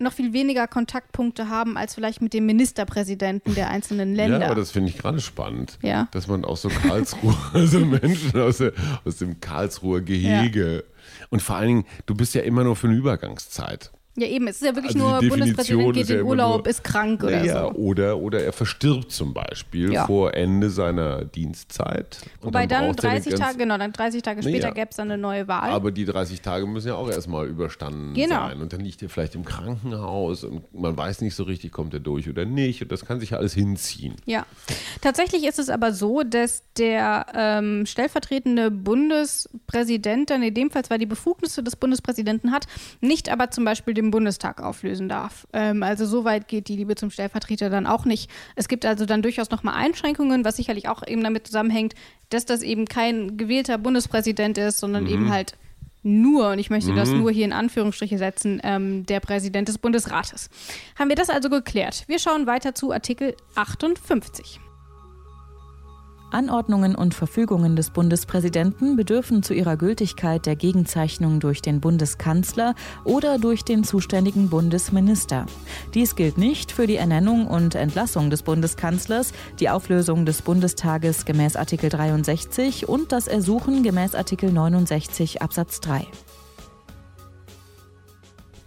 noch 0.00 0.12
viel 0.12 0.32
weniger 0.32 0.66
Kontaktpunkte 0.66 1.48
haben 1.48 1.76
als 1.76 1.94
vielleicht 1.94 2.22
mit 2.22 2.32
dem 2.32 2.46
Ministerpräsidenten 2.46 3.54
der 3.54 3.70
einzelnen 3.70 4.14
Länder. 4.14 4.40
Ja, 4.40 4.46
aber 4.46 4.54
das 4.54 4.70
finde 4.70 4.90
ich 4.90 4.98
gerade 4.98 5.20
spannend. 5.20 5.78
Ja. 5.82 6.08
Dass 6.12 6.26
man 6.26 6.44
auch 6.44 6.56
so 6.56 6.68
Karlsruhe, 6.68 7.36
also 7.52 7.80
Menschen 7.80 8.40
aus, 8.40 8.58
der, 8.58 8.72
aus 9.04 9.18
dem 9.18 9.40
Karlsruher 9.40 10.00
Gehege. 10.00 10.84
Und 11.30 11.42
vor 11.42 11.56
allen 11.56 11.68
Dingen, 11.68 11.84
du 12.06 12.14
bist 12.14 12.34
ja 12.34 12.42
immer 12.42 12.64
nur 12.64 12.76
für 12.76 12.88
eine 12.88 12.96
Übergangszeit. 12.96 13.90
Ja, 14.16 14.26
eben, 14.26 14.48
es 14.48 14.56
ist 14.56 14.66
ja 14.66 14.74
wirklich 14.74 14.96
also 14.96 15.08
nur, 15.08 15.28
Bundespräsident 15.28 15.94
geht 15.94 16.10
in 16.10 16.22
Urlaub, 16.22 16.64
nur, 16.64 16.66
ist 16.66 16.82
krank 16.82 17.22
oder 17.22 17.44
ja, 17.44 17.62
so. 17.62 17.70
Oder, 17.74 18.18
oder 18.18 18.42
er 18.42 18.52
verstirbt 18.52 19.12
zum 19.12 19.32
Beispiel 19.32 19.92
ja. 19.92 20.04
vor 20.04 20.34
Ende 20.34 20.68
seiner 20.68 21.24
Dienstzeit. 21.24 22.18
Wobei 22.42 22.66
dann, 22.66 22.86
dann 22.86 22.96
30 22.96 23.34
Tage, 23.34 23.58
genau, 23.58 23.78
dann 23.78 23.92
30 23.92 24.20
Tage 24.22 24.42
später 24.42 24.68
ja. 24.68 24.74
gäbe 24.74 24.88
es 24.90 24.96
dann 24.96 25.12
eine 25.12 25.20
neue 25.20 25.46
Wahl. 25.46 25.70
Aber 25.70 25.92
die 25.92 26.04
30 26.04 26.40
Tage 26.40 26.66
müssen 26.66 26.88
ja 26.88 26.96
auch 26.96 27.08
erstmal 27.08 27.46
überstanden 27.46 28.14
genau. 28.14 28.48
sein. 28.48 28.60
Und 28.60 28.72
dann 28.72 28.80
liegt 28.80 29.00
er 29.00 29.08
vielleicht 29.08 29.36
im 29.36 29.44
Krankenhaus 29.44 30.42
und 30.42 30.74
man 30.74 30.96
weiß 30.96 31.20
nicht 31.20 31.36
so 31.36 31.44
richtig, 31.44 31.70
kommt 31.70 31.94
er 31.94 32.00
durch 32.00 32.28
oder 32.28 32.44
nicht. 32.44 32.82
Und 32.82 32.90
das 32.90 33.06
kann 33.06 33.20
sich 33.20 33.30
ja 33.30 33.38
alles 33.38 33.54
hinziehen. 33.54 34.16
Ja. 34.26 34.44
Tatsächlich 35.02 35.44
ist 35.44 35.60
es 35.60 35.68
aber 35.68 35.92
so, 35.92 36.24
dass 36.24 36.64
der 36.76 37.26
ähm, 37.32 37.86
stellvertretende 37.86 38.72
Bundespräsident 38.72 40.30
dann 40.30 40.42
in 40.42 40.52
dem 40.52 40.70
Fall 40.72 40.84
zwar 40.84 40.98
die 40.98 41.06
Befugnisse 41.06 41.62
des 41.62 41.76
Bundespräsidenten 41.76 42.50
hat, 42.50 42.66
nicht 43.00 43.28
aber 43.28 43.52
zum 43.52 43.64
Beispiel 43.64 43.94
dem 44.00 44.10
Bundestag 44.10 44.62
auflösen 44.62 45.08
darf. 45.08 45.46
Ähm, 45.52 45.82
also 45.82 46.06
so 46.06 46.24
weit 46.24 46.48
geht 46.48 46.68
die 46.68 46.76
Liebe 46.76 46.94
zum 46.94 47.10
Stellvertreter 47.10 47.70
dann 47.70 47.86
auch 47.86 48.04
nicht. 48.04 48.30
Es 48.56 48.68
gibt 48.68 48.84
also 48.84 49.06
dann 49.06 49.22
durchaus 49.22 49.50
nochmal 49.50 49.74
Einschränkungen, 49.74 50.44
was 50.44 50.56
sicherlich 50.56 50.88
auch 50.88 51.06
eben 51.06 51.22
damit 51.22 51.46
zusammenhängt, 51.46 51.94
dass 52.30 52.46
das 52.46 52.62
eben 52.62 52.86
kein 52.86 53.36
gewählter 53.36 53.78
Bundespräsident 53.78 54.58
ist, 54.58 54.78
sondern 54.78 55.04
mhm. 55.04 55.10
eben 55.10 55.30
halt 55.30 55.54
nur, 56.02 56.50
und 56.50 56.58
ich 56.58 56.70
möchte 56.70 56.92
mhm. 56.92 56.96
das 56.96 57.10
nur 57.10 57.30
hier 57.30 57.44
in 57.44 57.52
Anführungsstriche 57.52 58.16
setzen, 58.16 58.60
ähm, 58.64 59.04
der 59.04 59.20
Präsident 59.20 59.68
des 59.68 59.78
Bundesrates. 59.78 60.48
Haben 60.98 61.10
wir 61.10 61.16
das 61.16 61.28
also 61.28 61.50
geklärt? 61.50 62.04
Wir 62.06 62.18
schauen 62.18 62.46
weiter 62.46 62.74
zu 62.74 62.92
Artikel 62.92 63.36
58. 63.54 64.60
Anordnungen 66.30 66.94
und 66.94 67.14
Verfügungen 67.14 67.76
des 67.76 67.90
Bundespräsidenten 67.90 68.96
bedürfen 68.96 69.42
zu 69.42 69.54
ihrer 69.54 69.76
Gültigkeit 69.76 70.46
der 70.46 70.56
Gegenzeichnung 70.56 71.40
durch 71.40 71.62
den 71.62 71.80
Bundeskanzler 71.80 72.74
oder 73.04 73.38
durch 73.38 73.64
den 73.64 73.84
zuständigen 73.84 74.48
Bundesminister. 74.48 75.46
Dies 75.94 76.16
gilt 76.16 76.38
nicht 76.38 76.72
für 76.72 76.86
die 76.86 76.96
Ernennung 76.96 77.46
und 77.46 77.74
Entlassung 77.74 78.30
des 78.30 78.42
Bundeskanzlers, 78.42 79.32
die 79.58 79.68
Auflösung 79.68 80.26
des 80.26 80.42
Bundestages 80.42 81.24
gemäß 81.24 81.56
Artikel 81.56 81.90
63 81.90 82.88
und 82.88 83.12
das 83.12 83.26
Ersuchen 83.26 83.82
gemäß 83.82 84.14
Artikel 84.14 84.52
69 84.52 85.42
Absatz 85.42 85.80
3. 85.80 86.06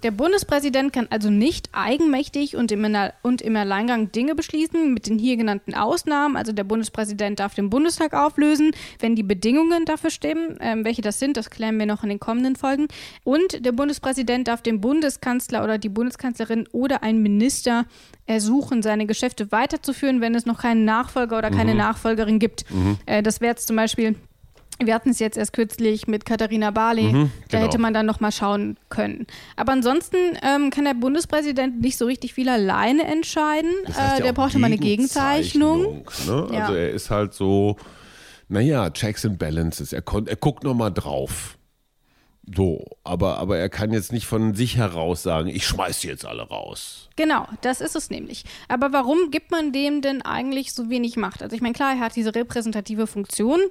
Der 0.03 0.11
Bundespräsident 0.11 0.91
kann 0.91 1.07
also 1.09 1.29
nicht 1.29 1.69
eigenmächtig 1.71 2.57
und 2.57 2.73
im, 2.73 2.85
und 3.21 3.41
im 3.41 3.55
Alleingang 3.55 4.11
Dinge 4.11 4.35
beschließen, 4.35 4.93
mit 4.93 5.07
den 5.07 5.17
hier 5.17 5.37
genannten 5.37 5.73
Ausnahmen. 5.73 6.35
Also 6.35 6.51
der 6.51 6.65
Bundespräsident 6.65 7.39
darf 7.39 7.55
den 7.55 7.69
Bundestag 7.69 8.13
auflösen, 8.13 8.71
wenn 8.99 9.15
die 9.15 9.23
Bedingungen 9.23 9.85
dafür 9.85 10.09
stimmen. 10.09 10.57
Ähm, 10.59 10.83
welche 10.83 11.01
das 11.01 11.19
sind, 11.19 11.37
das 11.37 11.49
klären 11.49 11.79
wir 11.79 11.85
noch 11.85 12.03
in 12.03 12.09
den 12.09 12.19
kommenden 12.19 12.57
Folgen. 12.57 12.89
Und 13.23 13.65
der 13.65 13.71
Bundespräsident 13.71 14.49
darf 14.49 14.61
den 14.61 14.81
Bundeskanzler 14.81 15.63
oder 15.63 15.77
die 15.77 15.89
Bundeskanzlerin 15.89 16.67
oder 16.73 17.01
einen 17.01 17.23
Minister 17.23 17.85
ersuchen, 18.25 18.81
seine 18.81 19.05
Geschäfte 19.05 19.53
weiterzuführen, 19.53 20.19
wenn 20.19 20.35
es 20.35 20.45
noch 20.45 20.61
keinen 20.61 20.83
Nachfolger 20.83 21.37
oder 21.37 21.49
keine 21.49 21.71
mhm. 21.71 21.77
Nachfolgerin 21.77 22.39
gibt. 22.39 22.69
Mhm. 22.69 22.97
Äh, 23.05 23.23
das 23.23 23.39
wäre 23.39 23.51
jetzt 23.51 23.67
zum 23.67 23.77
Beispiel 23.77 24.15
wir 24.83 24.93
hatten 24.93 25.09
es 25.09 25.19
jetzt 25.19 25.37
erst 25.37 25.53
kürzlich 25.53 26.07
mit 26.07 26.25
Katharina 26.25 26.71
Barley. 26.71 27.11
Mhm, 27.13 27.31
da 27.49 27.57
genau. 27.57 27.67
hätte 27.67 27.77
man 27.77 27.93
dann 27.93 28.05
noch 28.05 28.19
mal 28.19 28.31
schauen 28.31 28.77
können. 28.89 29.27
Aber 29.55 29.71
ansonsten 29.71 30.17
ähm, 30.41 30.69
kann 30.69 30.85
der 30.85 30.93
Bundespräsident 30.93 31.81
nicht 31.81 31.97
so 31.97 32.05
richtig 32.05 32.33
viel 32.33 32.49
alleine 32.49 33.03
entscheiden. 33.05 33.71
Das 33.85 33.99
heißt 33.99 34.19
äh, 34.19 34.23
der 34.23 34.33
braucht 34.33 34.55
immer 34.55 34.67
eine 34.67 34.77
Gegenzeichnung. 34.77 36.05
Ne? 36.27 36.47
Ja. 36.51 36.59
Also 36.61 36.73
er 36.73 36.89
ist 36.91 37.09
halt 37.09 37.33
so, 37.33 37.77
naja, 38.47 38.89
Checks 38.89 39.25
and 39.25 39.39
Balances. 39.39 39.93
Er, 39.93 40.03
er 40.25 40.35
guckt 40.35 40.63
noch 40.63 40.73
mal 40.73 40.89
drauf. 40.89 41.57
So, 42.45 42.85
aber, 43.05 43.37
aber 43.37 43.57
er 43.57 43.69
kann 43.69 43.93
jetzt 43.93 44.11
nicht 44.11 44.25
von 44.25 44.53
sich 44.53 44.75
heraus 44.75 45.23
sagen, 45.23 45.47
ich 45.47 45.65
schmeiß 45.65 46.01
die 46.01 46.07
jetzt 46.07 46.25
alle 46.25 46.41
raus. 46.41 47.09
Genau, 47.15 47.47
das 47.61 47.79
ist 47.79 47.95
es 47.95 48.09
nämlich. 48.09 48.43
Aber 48.67 48.91
warum 48.91 49.31
gibt 49.31 49.51
man 49.51 49.71
dem 49.71 50.01
denn 50.01 50.21
eigentlich 50.21 50.73
so 50.73 50.89
wenig 50.89 51.15
Macht? 51.15 51.41
Also 51.41 51.55
ich 51.55 51.61
meine, 51.61 51.73
klar, 51.73 51.93
er 51.93 51.99
hat 52.01 52.17
diese 52.17 52.35
repräsentative 52.35 53.07
Funktion, 53.07 53.61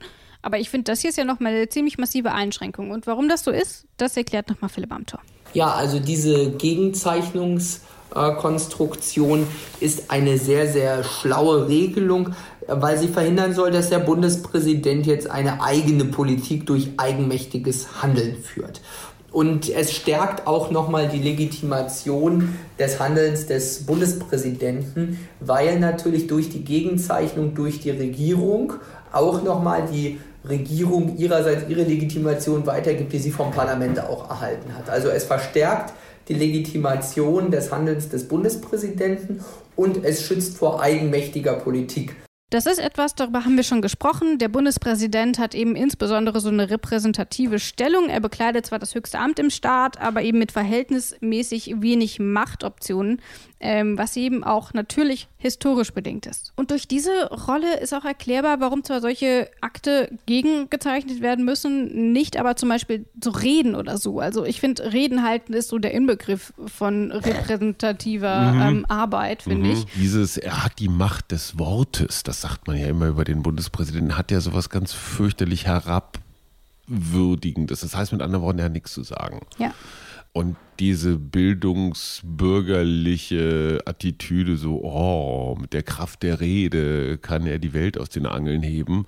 aber 0.43 0.59
ich 0.59 0.69
finde, 0.71 0.91
das 0.91 1.01
hier 1.01 1.11
ist 1.11 1.17
ja 1.17 1.25
nochmal 1.25 1.53
eine 1.53 1.69
ziemlich 1.69 1.99
massive 1.99 2.33
Einschränkung. 2.33 2.91
Und 2.91 3.07
warum 3.07 3.29
das 3.29 3.45
so 3.45 3.53
ist, 3.53 3.87
das 3.97 4.17
erklärt 4.17 4.51
nochmal 4.51 4.69
Philipp 4.69 4.93
Amthor. 4.93 5.21
Ja, 5.55 5.73
also 5.73 6.01
diese 6.01 6.51
Gegenzeichnungskonstruktion 6.51 9.47
ist 9.81 10.11
eine 10.11 10.39
sehr, 10.39 10.67
sehr 10.67 11.05
schlaue 11.05 11.69
Regelung, 11.69 12.35
weil 12.67 12.99
sie 12.99 13.07
verhindern 13.09 13.55
soll, 13.55 13.71
dass 13.71 13.91
der 13.91 14.01
Bundespräsident 14.01 15.07
jetzt 15.07 15.31
eine 15.31 15.63
eigene 15.63 16.07
Politik 16.07 16.67
durch 16.67 16.89
eigenmächtiges 16.97 18.03
Handeln 18.03 18.43
führt. 18.43 18.81
Und 19.31 19.69
es 19.71 19.93
stärkt 19.93 20.47
auch 20.47 20.71
nochmal 20.71 21.09
die 21.09 21.19
Legitimation 21.19 22.57
des 22.79 22.99
Handelns 23.01 23.47
des 23.47 23.87
Bundespräsidenten, 23.87 25.19
weil 25.41 25.81
natürlich 25.81 26.27
durch 26.27 26.51
die 26.51 26.65
Gegenzeichnung 26.65 27.55
durch 27.55 27.81
die 27.81 27.91
Regierung 27.91 28.75
auch 29.11 29.43
nochmal 29.43 29.89
die 29.91 30.21
Regierung 30.49 31.17
ihrerseits 31.17 31.69
ihre 31.69 31.85
Legitimation 31.85 32.67
weitergibt, 32.67 33.13
die 33.13 33.19
sie 33.19 33.31
vom 33.31 33.51
Parlament 33.51 34.01
auch 34.01 34.29
erhalten 34.29 34.75
hat. 34.77 34.91
Also 34.91 35.09
es 35.09 35.25
verstärkt 35.25 35.93
die 36.29 36.35
Legitimation 36.35 37.51
des 37.51 37.71
Handelns 37.71 38.09
des 38.09 38.29
Bundespräsidenten 38.29 39.41
und 39.77 40.05
es 40.05 40.23
schützt 40.23 40.57
vor 40.57 40.81
eigenmächtiger 40.81 41.55
Politik. 41.55 42.17
Das 42.53 42.67
ist 42.67 42.79
etwas, 42.79 43.15
darüber 43.15 43.47
haben 43.47 43.57
wir 43.57 43.63
schon 43.63 43.81
gesprochen. 43.81 44.37
Der 44.37 44.49
Bundespräsident 44.49 45.39
hat 45.39 45.55
eben 45.55 45.75
insbesondere 45.75 46.39
so 46.39 46.51
eine 46.51 46.69
repräsentative 46.69 47.59
Stellung. 47.59 48.11
Er 48.11 48.21
bekleidet 48.21 48.67
zwar 48.67 48.79
das 48.79 48.95
höchste 48.95 49.19
Amt 49.19 49.39
im 49.39 49.49
Staat, 49.49 49.99
aber 49.99 50.21
eben 50.21 50.39
mit 50.39 50.53
verhältnismäßig 50.53 51.81
wenig 51.81 52.19
Machtoptionen 52.19 53.23
ähm, 53.63 53.97
was 53.97 54.17
eben 54.17 54.43
auch 54.45 54.75
natürlich 54.75 55.29
historisch 55.39 55.93
bedingt 55.93 56.27
ist. 56.27 56.53
Und 56.57 56.71
durch 56.73 56.89
diese 56.89 57.29
Rolle 57.29 57.79
ist 57.79 57.95
auch 57.95 58.05
erklärbar, 58.05 58.61
warum 58.61 58.83
zwar 58.83 59.01
solche 59.01 59.49
Akte 59.61 60.11
gegengezeichnet 60.27 61.21
werden 61.23 61.45
müssen, 61.45 62.13
nicht 62.13 62.37
aber 62.37 62.57
zum 62.57 62.69
Beispiel 62.69 63.07
zu 63.21 63.31
reden 63.31 63.75
oder 63.77 63.99
so. 63.99 64.19
Also 64.19 64.45
ich 64.45 64.61
finde, 64.61 64.93
Reden 64.93 65.23
halten 65.23 65.53
ist 65.53 65.69
so 65.69 65.79
der 65.79 65.93
Inbegriff 65.93 66.53
von 66.67 67.13
repräsentativer 67.13 68.53
mhm. 68.53 68.63
ähm, 68.63 68.87
Arbeit, 68.89 69.45
finde 69.45 69.69
mhm. 69.69 69.73
ich. 69.73 69.85
Dieses, 69.95 70.37
er 70.37 70.65
hat 70.65 70.81
die 70.81 70.89
Macht 70.89 71.31
des 71.31 71.59
Wortes, 71.59 72.25
das 72.25 72.42
sagt 72.43 72.67
man 72.67 72.77
ja 72.77 72.89
immer 72.89 73.07
über 73.07 73.25
den 73.25 73.43
Bundespräsidenten, 73.43 74.19
hat 74.19 74.31
ja 74.31 74.41
sowas 74.41 74.69
ganz 74.69 74.93
fürchterlich 74.93 75.65
herabwürdigendes. 75.67 77.81
Das 77.81 77.97
heißt 77.97 78.13
mit 78.13 78.21
anderen 78.21 78.45
Worten, 78.45 78.59
er 78.59 78.67
hat 78.67 78.73
nichts 78.73 78.93
zu 78.93 79.03
sagen. 79.03 79.41
Ja. 79.59 79.73
Und 80.35 80.57
diese 80.79 81.19
bildungsbürgerliche 81.19 83.81
Attitüde, 83.85 84.57
so, 84.57 84.83
oh, 84.83 85.59
mit 85.61 85.75
der 85.75 85.83
Kraft 85.83 86.23
der 86.23 86.41
Rede 86.41 87.19
kann 87.19 87.47
er 87.47 87.59
die 87.59 87.75
Welt 87.75 87.99
aus 87.99 88.09
den 88.09 88.25
Angeln 88.27 88.63
heben, 88.63 89.05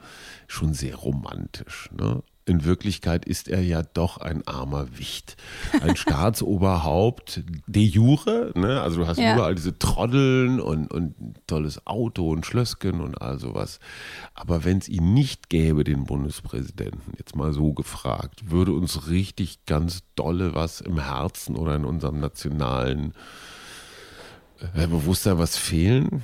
schon 0.47 0.75
sehr 0.75 0.97
romantisch. 0.97 1.89
Ne? 1.99 2.23
In 2.47 2.65
Wirklichkeit 2.65 3.25
ist 3.25 3.49
er 3.49 3.63
ja 3.63 3.83
doch 3.83 4.19
ein 4.19 4.47
armer 4.47 4.99
Wicht. 4.99 5.37
Ein 5.81 5.97
Staatsoberhaupt 5.97 7.43
de 7.67 7.83
jure, 7.83 8.53
ne? 8.55 8.83
also 8.83 9.01
du 9.01 9.07
hast 9.07 9.19
ja. 9.19 9.35
überall 9.35 9.55
diese 9.55 9.79
Troddeln 9.79 10.61
und, 10.61 10.89
und 10.89 11.15
tolles 11.47 11.87
Auto 11.87 12.31
und 12.31 12.45
Schlösschen 12.45 13.01
und 13.01 13.21
all 13.21 13.39
sowas. 13.39 13.81
Aber 14.35 14.65
wenn 14.65 14.79
es 14.79 14.89
ihn 14.89 15.15
nicht 15.15 15.49
gäbe, 15.49 15.85
den 15.85 16.05
Bundespräsidenten, 16.05 17.15
jetzt 17.17 17.35
mal 17.35 17.53
so 17.53 17.73
gefragt, 17.73 18.51
würde 18.51 18.73
uns 18.73 19.09
richtig 19.09 19.65
ganz 19.67 20.03
dolle 20.15 20.55
was 20.55 20.81
im 20.81 20.99
Herzen 20.99 21.57
oder 21.57 21.77
in 21.77 21.85
unserem 21.85 22.21
nationalen 22.21 23.15
äh, 24.75 24.87
Bewusstsein 24.87 25.39
was 25.39 25.57
fehlen? 25.57 26.23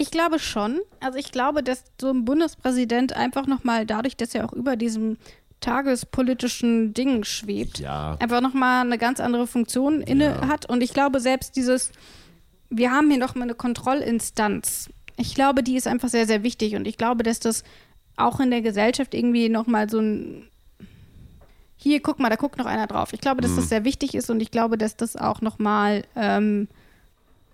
Ich 0.00 0.10
glaube 0.10 0.38
schon. 0.38 0.80
Also 1.00 1.18
ich 1.18 1.30
glaube, 1.30 1.62
dass 1.62 1.84
so 2.00 2.08
ein 2.08 2.24
Bundespräsident 2.24 3.14
einfach 3.14 3.46
nochmal 3.46 3.84
dadurch, 3.84 4.16
dass 4.16 4.34
er 4.34 4.46
auch 4.46 4.54
über 4.54 4.76
diesem 4.76 5.18
tagespolitischen 5.60 6.94
Ding 6.94 7.22
schwebt, 7.24 7.80
ja. 7.80 8.16
einfach 8.18 8.40
nochmal 8.40 8.80
eine 8.86 8.96
ganz 8.96 9.20
andere 9.20 9.46
Funktion 9.46 10.00
inne 10.00 10.24
ja. 10.24 10.48
hat. 10.48 10.64
Und 10.64 10.82
ich 10.82 10.94
glaube, 10.94 11.20
selbst 11.20 11.54
dieses, 11.54 11.92
wir 12.70 12.90
haben 12.92 13.10
hier 13.10 13.18
nochmal 13.18 13.42
eine 13.42 13.54
Kontrollinstanz. 13.54 14.88
Ich 15.18 15.34
glaube, 15.34 15.62
die 15.62 15.76
ist 15.76 15.86
einfach 15.86 16.08
sehr, 16.08 16.26
sehr 16.26 16.42
wichtig. 16.42 16.76
Und 16.76 16.88
ich 16.88 16.96
glaube, 16.96 17.22
dass 17.22 17.38
das 17.38 17.62
auch 18.16 18.40
in 18.40 18.50
der 18.50 18.62
Gesellschaft 18.62 19.12
irgendwie 19.12 19.50
nochmal 19.50 19.90
so 19.90 20.00
ein 20.00 20.48
hier, 21.76 22.00
guck 22.00 22.18
mal, 22.20 22.30
da 22.30 22.36
guckt 22.36 22.56
noch 22.56 22.66
einer 22.66 22.86
drauf. 22.86 23.12
Ich 23.12 23.20
glaube, 23.20 23.42
dass 23.42 23.50
mhm. 23.50 23.56
das 23.56 23.68
sehr 23.68 23.84
wichtig 23.84 24.14
ist 24.14 24.30
und 24.30 24.40
ich 24.40 24.50
glaube, 24.50 24.78
dass 24.78 24.96
das 24.96 25.16
auch 25.16 25.42
nochmal 25.42 26.04
ähm, 26.16 26.68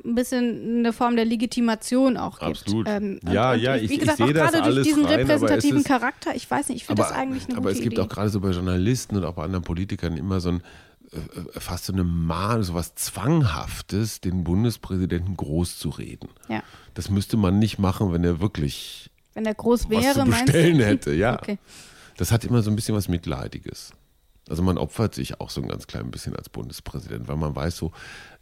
ein 0.07 0.15
bisschen 0.15 0.79
eine 0.79 0.93
Form 0.93 1.17
der 1.17 1.25
Legitimation 1.25 2.17
auch 2.17 2.39
gibt. 2.39 2.63
Absolut. 2.63 2.89
Ähm, 2.89 3.21
ja, 3.31 3.53
und, 3.53 3.61
ja, 3.61 3.77
ich, 3.77 3.91
wie 3.91 3.99
gesagt, 3.99 4.21
ich, 4.21 4.27
ich 4.27 4.41
auch 4.41 4.51
gerade 4.51 4.63
durch 4.73 4.87
diesen 4.87 5.05
rein, 5.05 5.21
repräsentativen 5.21 5.79
ist, 5.81 5.87
Charakter, 5.87 6.35
ich 6.35 6.51
weiß 6.51 6.69
nicht, 6.69 6.77
ich 6.77 6.87
finde 6.87 7.03
das 7.03 7.13
eigentlich 7.13 7.49
eine 7.49 7.57
Aber 7.59 7.71
es 7.71 7.81
gibt 7.81 7.95
Idee. 7.95 8.03
auch 8.03 8.09
gerade 8.09 8.29
so 8.29 8.41
bei 8.41 8.51
Journalisten 8.51 9.17
und 9.17 9.25
auch 9.25 9.35
bei 9.35 9.45
anderen 9.45 9.65
Politikern 9.65 10.17
immer 10.17 10.41
so 10.41 10.51
ein 10.51 10.63
äh, 11.13 11.17
äh, 11.17 11.61
fast 11.61 11.87
so 11.87 11.93
eine 11.93 12.05
Mahn, 12.05 12.63
so 12.63 12.75
was 12.75 12.95
Zwanghaftes, 12.95 14.21
den 14.21 14.45
Bundespräsidenten 14.45 15.37
groß 15.37 15.79
zu 15.79 15.91
reden. 15.91 16.29
Ja. 16.49 16.63
Das 16.95 17.11
müsste 17.11 17.37
man 17.37 17.59
nicht 17.59 17.79
machen, 17.79 18.13
wenn 18.13 18.25
er 18.25 18.41
wirklich 18.41 19.11
wenn 19.35 19.47
er 19.47 19.55
groß 19.55 19.91
wäre, 19.91 20.03
was 20.03 20.15
zu 20.15 20.25
bestellen 20.25 20.81
hätte, 20.81 21.13
ja. 21.13 21.35
Okay. 21.43 21.59
Das 22.17 22.33
hat 22.33 22.45
immer 22.45 22.63
so 22.63 22.71
ein 22.71 22.77
bisschen 22.77 22.95
was 22.95 23.09
Mitleidiges. 23.09 23.93
Also 24.49 24.63
man 24.63 24.79
opfert 24.79 25.15
sich 25.15 25.41
auch 25.41 25.51
so 25.51 25.61
ein 25.61 25.69
ganz 25.69 25.87
klein 25.87 26.11
bisschen 26.11 26.35
als 26.35 26.49
Bundespräsident, 26.49 27.29
weil 27.29 27.37
man 27.37 27.55
weiß 27.55 27.77
so, 27.77 27.93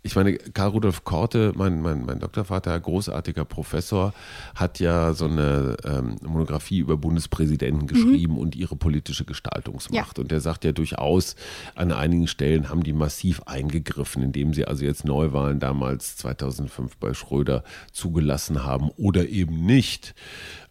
ich 0.06 0.16
meine, 0.16 0.36
Karl 0.36 0.68
Rudolf 0.68 1.02
Korte, 1.04 1.52
mein, 1.56 1.80
mein, 1.80 2.04
mein 2.04 2.20
Doktorvater, 2.20 2.78
großartiger 2.78 3.46
Professor, 3.46 4.12
hat 4.54 4.78
ja 4.78 5.14
so 5.14 5.24
eine 5.24 5.78
ähm, 5.82 6.16
Monographie 6.22 6.78
über 6.78 6.98
Bundespräsidenten 6.98 7.86
geschrieben 7.86 8.34
mhm. 8.34 8.38
und 8.38 8.54
ihre 8.54 8.76
politische 8.76 9.24
Gestaltungsmacht. 9.24 10.18
Ja. 10.18 10.22
Und 10.22 10.30
der 10.30 10.42
sagt 10.42 10.64
ja 10.64 10.72
durchaus, 10.72 11.36
an 11.74 11.90
einigen 11.90 12.26
Stellen 12.26 12.68
haben 12.68 12.82
die 12.82 12.92
massiv 12.92 13.40
eingegriffen, 13.46 14.22
indem 14.22 14.52
sie 14.52 14.66
also 14.66 14.84
jetzt 14.84 15.06
Neuwahlen 15.06 15.58
damals 15.58 16.18
2005 16.18 16.98
bei 16.98 17.14
Schröder 17.14 17.64
zugelassen 17.90 18.62
haben 18.62 18.90
oder 18.98 19.26
eben 19.26 19.64
nicht. 19.64 20.14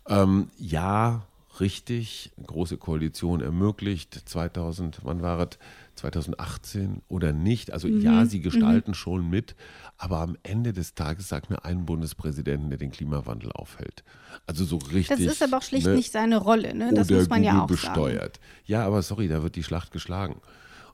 Ähm, 0.08 0.50
ja, 0.60 1.24
richtig, 1.60 2.32
große 2.46 2.78
Koalition 2.78 3.42
ermöglicht, 3.42 4.13
2000, 4.30 5.00
wann 5.02 5.24
war 5.24 5.40
es, 5.40 5.58
2018 5.96 7.02
oder 7.08 7.34
nicht. 7.34 7.72
Also 7.72 7.88
mhm. 7.88 8.02
ja, 8.02 8.26
sie 8.26 8.42
gestalten 8.42 8.92
mhm. 8.92 8.96
schon 8.96 9.30
mit, 9.30 9.56
aber 9.98 10.20
am 10.20 10.38
Ende 10.44 10.74
des 10.74 10.96
Tages 10.96 11.30
sagt 11.30 11.50
mir 11.50 11.66
ein 11.66 11.86
Bundespräsidenten, 11.86 12.70
der 12.70 12.78
den 12.80 12.92
Klimawandel 12.92 13.52
aufhält. 13.52 14.04
Also 14.48 14.66
so 14.66 14.78
richtig. 14.78 15.08
Das 15.08 15.20
ist 15.20 15.44
aber 15.44 15.58
auch 15.58 15.64
schlicht 15.64 15.88
ne? 15.88 15.96
nicht 15.96 16.12
seine 16.12 16.38
Rolle, 16.38 16.74
ne? 16.74 16.92
Das 16.94 17.10
muss 17.10 17.30
man 17.30 17.42
Google 17.42 17.56
ja 17.56 17.64
auch 17.64 17.68
besteuert. 17.68 18.38
Sagen. 18.38 18.64
Ja, 18.66 18.86
aber 18.86 19.02
sorry, 19.02 19.28
da 19.28 19.44
wird 19.44 19.56
die 19.56 19.64
Schlacht 19.64 19.92
geschlagen. 19.92 20.42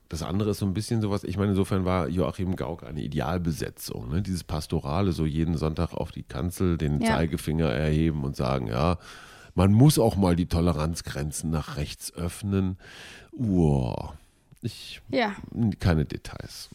Das 0.10 0.24
andere 0.24 0.52
ist 0.52 0.58
so 0.58 0.66
ein 0.66 0.74
bisschen 0.74 1.02
sowas, 1.02 1.24
ich 1.24 1.38
meine, 1.38 1.52
insofern 1.52 1.86
war 1.86 2.08
Joachim 2.10 2.56
Gauck 2.56 2.84
eine 2.84 3.02
Idealbesetzung. 3.02 4.10
Ne? 4.10 4.24
Dieses 4.24 4.44
Pastorale, 4.44 5.12
so 5.12 5.24
jeden 5.26 5.56
Sonntag 5.56 5.94
auf 5.94 6.12
die 6.12 6.24
Kanzel 6.24 6.80
den 6.80 7.00
ja. 7.00 7.10
Zeigefinger 7.10 7.68
erheben 7.70 8.24
und 8.24 8.36
sagen, 8.36 8.66
ja, 8.68 8.98
man 9.54 9.72
muss 9.72 10.00
auch 10.00 10.16
mal 10.16 10.36
die 10.36 10.48
Toleranzgrenzen 10.48 11.52
nach 11.52 11.78
rechts 11.78 12.12
öffnen. 12.14 12.78
Uah. 13.32 14.16
Ich, 14.62 15.02
ja. 15.10 15.36
Keine 15.80 16.06
Details. 16.06 16.70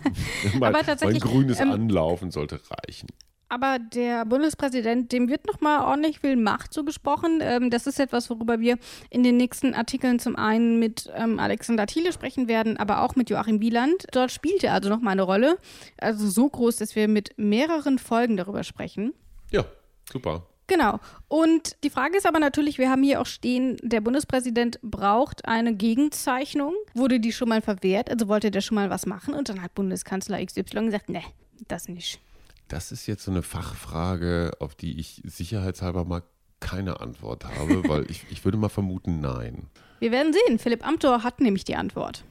mein, 0.58 0.74
Aber 0.74 0.84
tatsächlich, 0.84 1.22
mein 1.22 1.32
grünes 1.32 1.60
ähm, 1.60 1.70
Anlaufen 1.70 2.30
sollte 2.30 2.60
reichen. 2.70 3.08
Aber 3.50 3.78
der 3.78 4.26
Bundespräsident, 4.26 5.10
dem 5.10 5.28
wird 5.28 5.46
nochmal 5.46 5.82
ordentlich 5.82 6.20
viel 6.20 6.36
Macht 6.36 6.74
zugesprochen. 6.74 7.40
Ähm, 7.40 7.70
das 7.70 7.86
ist 7.86 7.98
etwas, 7.98 8.28
worüber 8.28 8.60
wir 8.60 8.76
in 9.08 9.22
den 9.22 9.36
nächsten 9.38 9.72
Artikeln 9.72 10.18
zum 10.18 10.36
einen 10.36 10.78
mit 10.78 11.10
ähm, 11.14 11.38
Alexander 11.38 11.86
Thiele 11.86 12.12
sprechen 12.12 12.46
werden, 12.46 12.76
aber 12.76 13.02
auch 13.02 13.16
mit 13.16 13.30
Joachim 13.30 13.60
Wieland. 13.60 14.06
Dort 14.12 14.32
spielt 14.32 14.64
er 14.64 14.74
also 14.74 14.90
nochmal 14.90 15.12
eine 15.12 15.22
Rolle. 15.22 15.58
Also 15.96 16.28
so 16.28 16.48
groß, 16.48 16.76
dass 16.76 16.94
wir 16.94 17.08
mit 17.08 17.38
mehreren 17.38 17.98
Folgen 17.98 18.36
darüber 18.36 18.64
sprechen. 18.64 19.14
Ja, 19.50 19.64
super. 20.12 20.46
Genau. 20.68 21.00
Und 21.28 21.76
die 21.82 21.90
Frage 21.90 22.18
ist 22.18 22.26
aber 22.26 22.38
natürlich, 22.38 22.78
wir 22.78 22.90
haben 22.90 23.02
hier 23.02 23.20
auch 23.20 23.26
stehen, 23.26 23.78
der 23.82 24.00
Bundespräsident 24.00 24.78
braucht 24.82 25.46
eine 25.46 25.74
Gegenzeichnung. 25.74 26.74
Wurde 26.94 27.18
die 27.20 27.32
schon 27.32 27.48
mal 27.48 27.62
verwehrt? 27.62 28.10
Also 28.10 28.28
wollte 28.28 28.50
der 28.50 28.60
schon 28.60 28.76
mal 28.76 28.90
was 28.90 29.06
machen? 29.06 29.34
Und 29.34 29.48
dann 29.48 29.62
hat 29.62 29.74
Bundeskanzler 29.74 30.44
XY 30.44 30.84
gesagt, 30.84 31.08
ne, 31.08 31.22
das 31.66 31.88
nicht. 31.88 32.20
Das 32.68 32.92
ist 32.92 33.06
jetzt 33.06 33.24
so 33.24 33.30
eine 33.30 33.42
Fachfrage, 33.42 34.52
auf 34.60 34.74
die 34.74 35.00
ich 35.00 35.22
sicherheitshalber 35.24 36.04
mal 36.04 36.22
keine 36.60 37.00
Antwort 37.00 37.44
habe, 37.44 37.82
weil 37.88 38.10
ich, 38.10 38.26
ich 38.30 38.44
würde 38.44 38.58
mal 38.58 38.68
vermuten, 38.68 39.20
nein. 39.20 39.68
Wir 40.00 40.12
werden 40.12 40.34
sehen. 40.34 40.58
Philipp 40.58 40.86
Amthor 40.86 41.24
hat 41.24 41.40
nämlich 41.40 41.64
die 41.64 41.76
Antwort. 41.76 42.24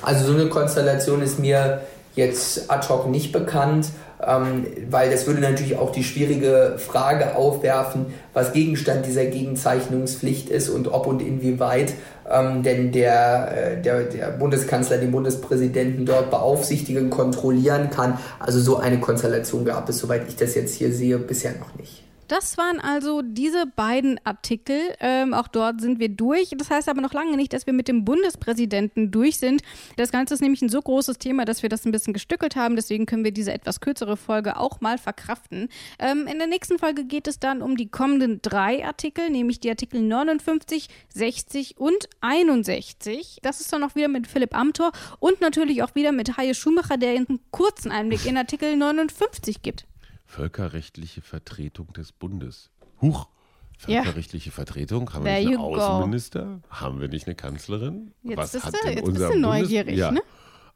Also 0.00 0.26
so 0.26 0.32
eine 0.32 0.48
Konstellation 0.48 1.20
ist 1.20 1.38
mir 1.38 1.82
jetzt 2.16 2.70
ad 2.70 2.88
hoc 2.88 3.08
nicht 3.08 3.32
bekannt, 3.32 3.90
ähm, 4.26 4.66
weil 4.90 5.10
das 5.10 5.26
würde 5.26 5.40
natürlich 5.40 5.78
auch 5.78 5.90
die 5.90 6.04
schwierige 6.04 6.76
Frage 6.78 7.36
aufwerfen, 7.36 8.06
was 8.32 8.52
Gegenstand 8.52 9.06
dieser 9.06 9.26
Gegenzeichnungspflicht 9.26 10.48
ist 10.48 10.68
und 10.68 10.88
ob 10.88 11.06
und 11.06 11.22
inwieweit 11.22 11.94
ähm, 12.30 12.62
denn 12.62 12.92
der, 12.92 13.76
äh, 13.76 13.82
der, 13.82 14.04
der 14.04 14.30
Bundeskanzler 14.30 14.98
den 14.98 15.10
Bundespräsidenten 15.10 16.06
dort 16.06 16.30
beaufsichtigen, 16.30 17.10
kontrollieren 17.10 17.90
kann. 17.90 18.18
Also 18.38 18.60
so 18.60 18.78
eine 18.78 19.00
Konstellation 19.00 19.64
gab 19.64 19.88
es, 19.88 19.98
soweit 19.98 20.28
ich 20.28 20.36
das 20.36 20.54
jetzt 20.54 20.74
hier 20.74 20.92
sehe, 20.92 21.18
bisher 21.18 21.52
noch 21.58 21.74
nicht. 21.76 22.02
Das 22.32 22.56
waren 22.56 22.80
also 22.80 23.20
diese 23.20 23.66
beiden 23.66 24.18
Artikel. 24.24 24.80
Ähm, 25.00 25.34
auch 25.34 25.48
dort 25.48 25.82
sind 25.82 25.98
wir 25.98 26.08
durch. 26.08 26.54
Das 26.56 26.70
heißt 26.70 26.88
aber 26.88 27.02
noch 27.02 27.12
lange 27.12 27.36
nicht, 27.36 27.52
dass 27.52 27.66
wir 27.66 27.74
mit 27.74 27.88
dem 27.88 28.06
Bundespräsidenten 28.06 29.10
durch 29.10 29.36
sind. 29.36 29.60
Das 29.98 30.12
Ganze 30.12 30.32
ist 30.32 30.40
nämlich 30.40 30.62
ein 30.62 30.70
so 30.70 30.80
großes 30.80 31.18
Thema, 31.18 31.44
dass 31.44 31.62
wir 31.62 31.68
das 31.68 31.84
ein 31.84 31.92
bisschen 31.92 32.14
gestückelt 32.14 32.56
haben. 32.56 32.74
Deswegen 32.74 33.04
können 33.04 33.22
wir 33.22 33.32
diese 33.32 33.52
etwas 33.52 33.80
kürzere 33.80 34.16
Folge 34.16 34.56
auch 34.56 34.80
mal 34.80 34.96
verkraften. 34.96 35.68
Ähm, 35.98 36.26
in 36.26 36.38
der 36.38 36.46
nächsten 36.46 36.78
Folge 36.78 37.04
geht 37.04 37.28
es 37.28 37.38
dann 37.38 37.60
um 37.60 37.76
die 37.76 37.90
kommenden 37.90 38.40
drei 38.40 38.82
Artikel, 38.82 39.28
nämlich 39.28 39.60
die 39.60 39.68
Artikel 39.68 40.00
59, 40.00 40.88
60 41.12 41.76
und 41.76 42.08
61. 42.22 43.40
Das 43.42 43.60
ist 43.60 43.70
dann 43.74 43.84
auch 43.84 43.94
wieder 43.94 44.08
mit 44.08 44.26
Philipp 44.26 44.56
Amthor 44.56 44.92
und 45.18 45.42
natürlich 45.42 45.82
auch 45.82 45.94
wieder 45.94 46.12
mit 46.12 46.38
Haie 46.38 46.54
Schumacher, 46.54 46.96
der 46.96 47.10
einen 47.10 47.40
kurzen 47.50 47.92
Einblick 47.92 48.24
in 48.24 48.38
Artikel 48.38 48.74
59 48.74 49.60
gibt 49.60 49.84
völkerrechtliche 50.32 51.20
Vertretung 51.20 51.92
des 51.92 52.10
Bundes. 52.12 52.70
Huch! 53.00 53.28
Völkerrechtliche 53.76 54.50
ja. 54.50 54.54
Vertretung? 54.54 55.12
Haben 55.12 55.24
There 55.24 55.40
wir 55.40 55.48
nicht 55.48 55.58
einen 55.58 55.64
Außenminister? 55.64 56.60
Go. 56.62 56.70
Haben 56.70 57.00
wir 57.00 57.08
nicht 57.08 57.26
eine 57.26 57.34
Kanzlerin? 57.34 58.12
Jetzt 58.22 58.38
Was 58.38 58.64
hat 58.64 58.74
denn 58.84 58.94
jetzt 58.94 59.06
unser 59.06 59.28
bist 59.28 59.36
du 59.36 59.40
neugierig, 59.40 59.86
Bundes 59.86 59.98
ja. 59.98 60.10
ne? 60.12 60.22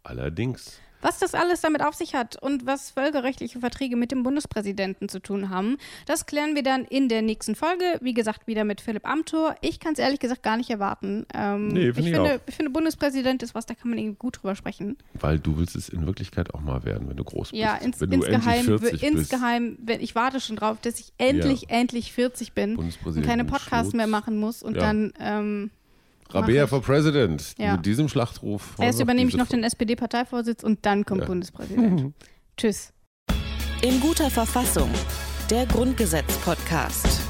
Allerdings. 0.02 0.78
Was 1.00 1.18
das 1.18 1.34
alles 1.34 1.60
damit 1.60 1.82
auf 1.82 1.94
sich 1.94 2.14
hat 2.14 2.40
und 2.42 2.66
was 2.66 2.90
völkerrechtliche 2.90 3.60
Verträge 3.60 3.96
mit 3.96 4.12
dem 4.12 4.22
Bundespräsidenten 4.22 5.08
zu 5.08 5.20
tun 5.20 5.50
haben, 5.50 5.76
das 6.06 6.26
klären 6.26 6.54
wir 6.54 6.62
dann 6.62 6.84
in 6.84 7.08
der 7.08 7.22
nächsten 7.22 7.54
Folge. 7.54 7.98
Wie 8.00 8.14
gesagt, 8.14 8.46
wieder 8.46 8.64
mit 8.64 8.80
Philipp 8.80 9.06
Amthor. 9.06 9.54
Ich 9.60 9.80
kann 9.80 9.92
es 9.92 9.98
ehrlich 9.98 10.20
gesagt 10.20 10.42
gar 10.42 10.56
nicht 10.56 10.70
erwarten. 10.70 11.26
Ähm, 11.34 11.68
nee, 11.68 11.92
find 11.92 11.98
ich, 11.98 12.06
ich, 12.06 12.14
finde, 12.14 12.40
ich 12.46 12.54
finde, 12.54 12.70
Bundespräsident 12.72 13.42
ist 13.42 13.54
was, 13.54 13.66
da 13.66 13.74
kann 13.74 13.90
man 13.90 13.98
irgendwie 13.98 14.18
gut 14.18 14.38
drüber 14.42 14.54
sprechen. 14.54 14.96
Weil 15.14 15.38
du 15.38 15.58
willst 15.58 15.76
es 15.76 15.88
in 15.88 16.06
Wirklichkeit 16.06 16.54
auch 16.54 16.60
mal 16.60 16.84
werden, 16.84 17.08
wenn 17.08 17.16
du 17.16 17.24
groß 17.24 17.50
bist. 17.50 17.60
Ja, 17.60 17.76
ins, 17.76 18.00
wenn 18.00 18.12
insgeheim, 18.12 18.80
insgeheim 19.00 19.78
wenn, 19.82 20.00
ich 20.00 20.14
warte 20.14 20.40
schon 20.40 20.56
drauf, 20.56 20.78
dass 20.80 20.98
ich 20.98 21.12
endlich, 21.18 21.62
ja. 21.62 21.68
endlich 21.68 22.12
40 22.12 22.52
bin 22.52 22.76
und 22.76 23.22
keine 23.22 23.44
Podcasts 23.44 23.92
mehr 23.92 24.06
machen 24.06 24.38
muss 24.38 24.62
und 24.62 24.76
ja. 24.76 24.80
dann 24.80 25.12
ähm, 25.20 25.70
Rabea 26.30 26.66
for 26.66 26.82
President. 26.82 27.54
Ja. 27.58 27.76
Mit 27.76 27.86
diesem 27.86 28.08
Schlachtruf. 28.08 28.74
Erst 28.78 29.00
übernehme 29.00 29.28
ich 29.28 29.36
noch 29.36 29.46
den 29.48 29.64
SPD-Parteivorsitz 29.64 30.62
und 30.62 30.84
dann 30.84 31.04
kommt 31.04 31.22
ja. 31.22 31.26
Bundespräsident. 31.26 32.14
Tschüss. 32.56 32.92
In 33.82 34.00
guter 34.00 34.30
Verfassung. 34.30 34.90
Der 35.50 35.66
Grundgesetz-Podcast. 35.66 37.20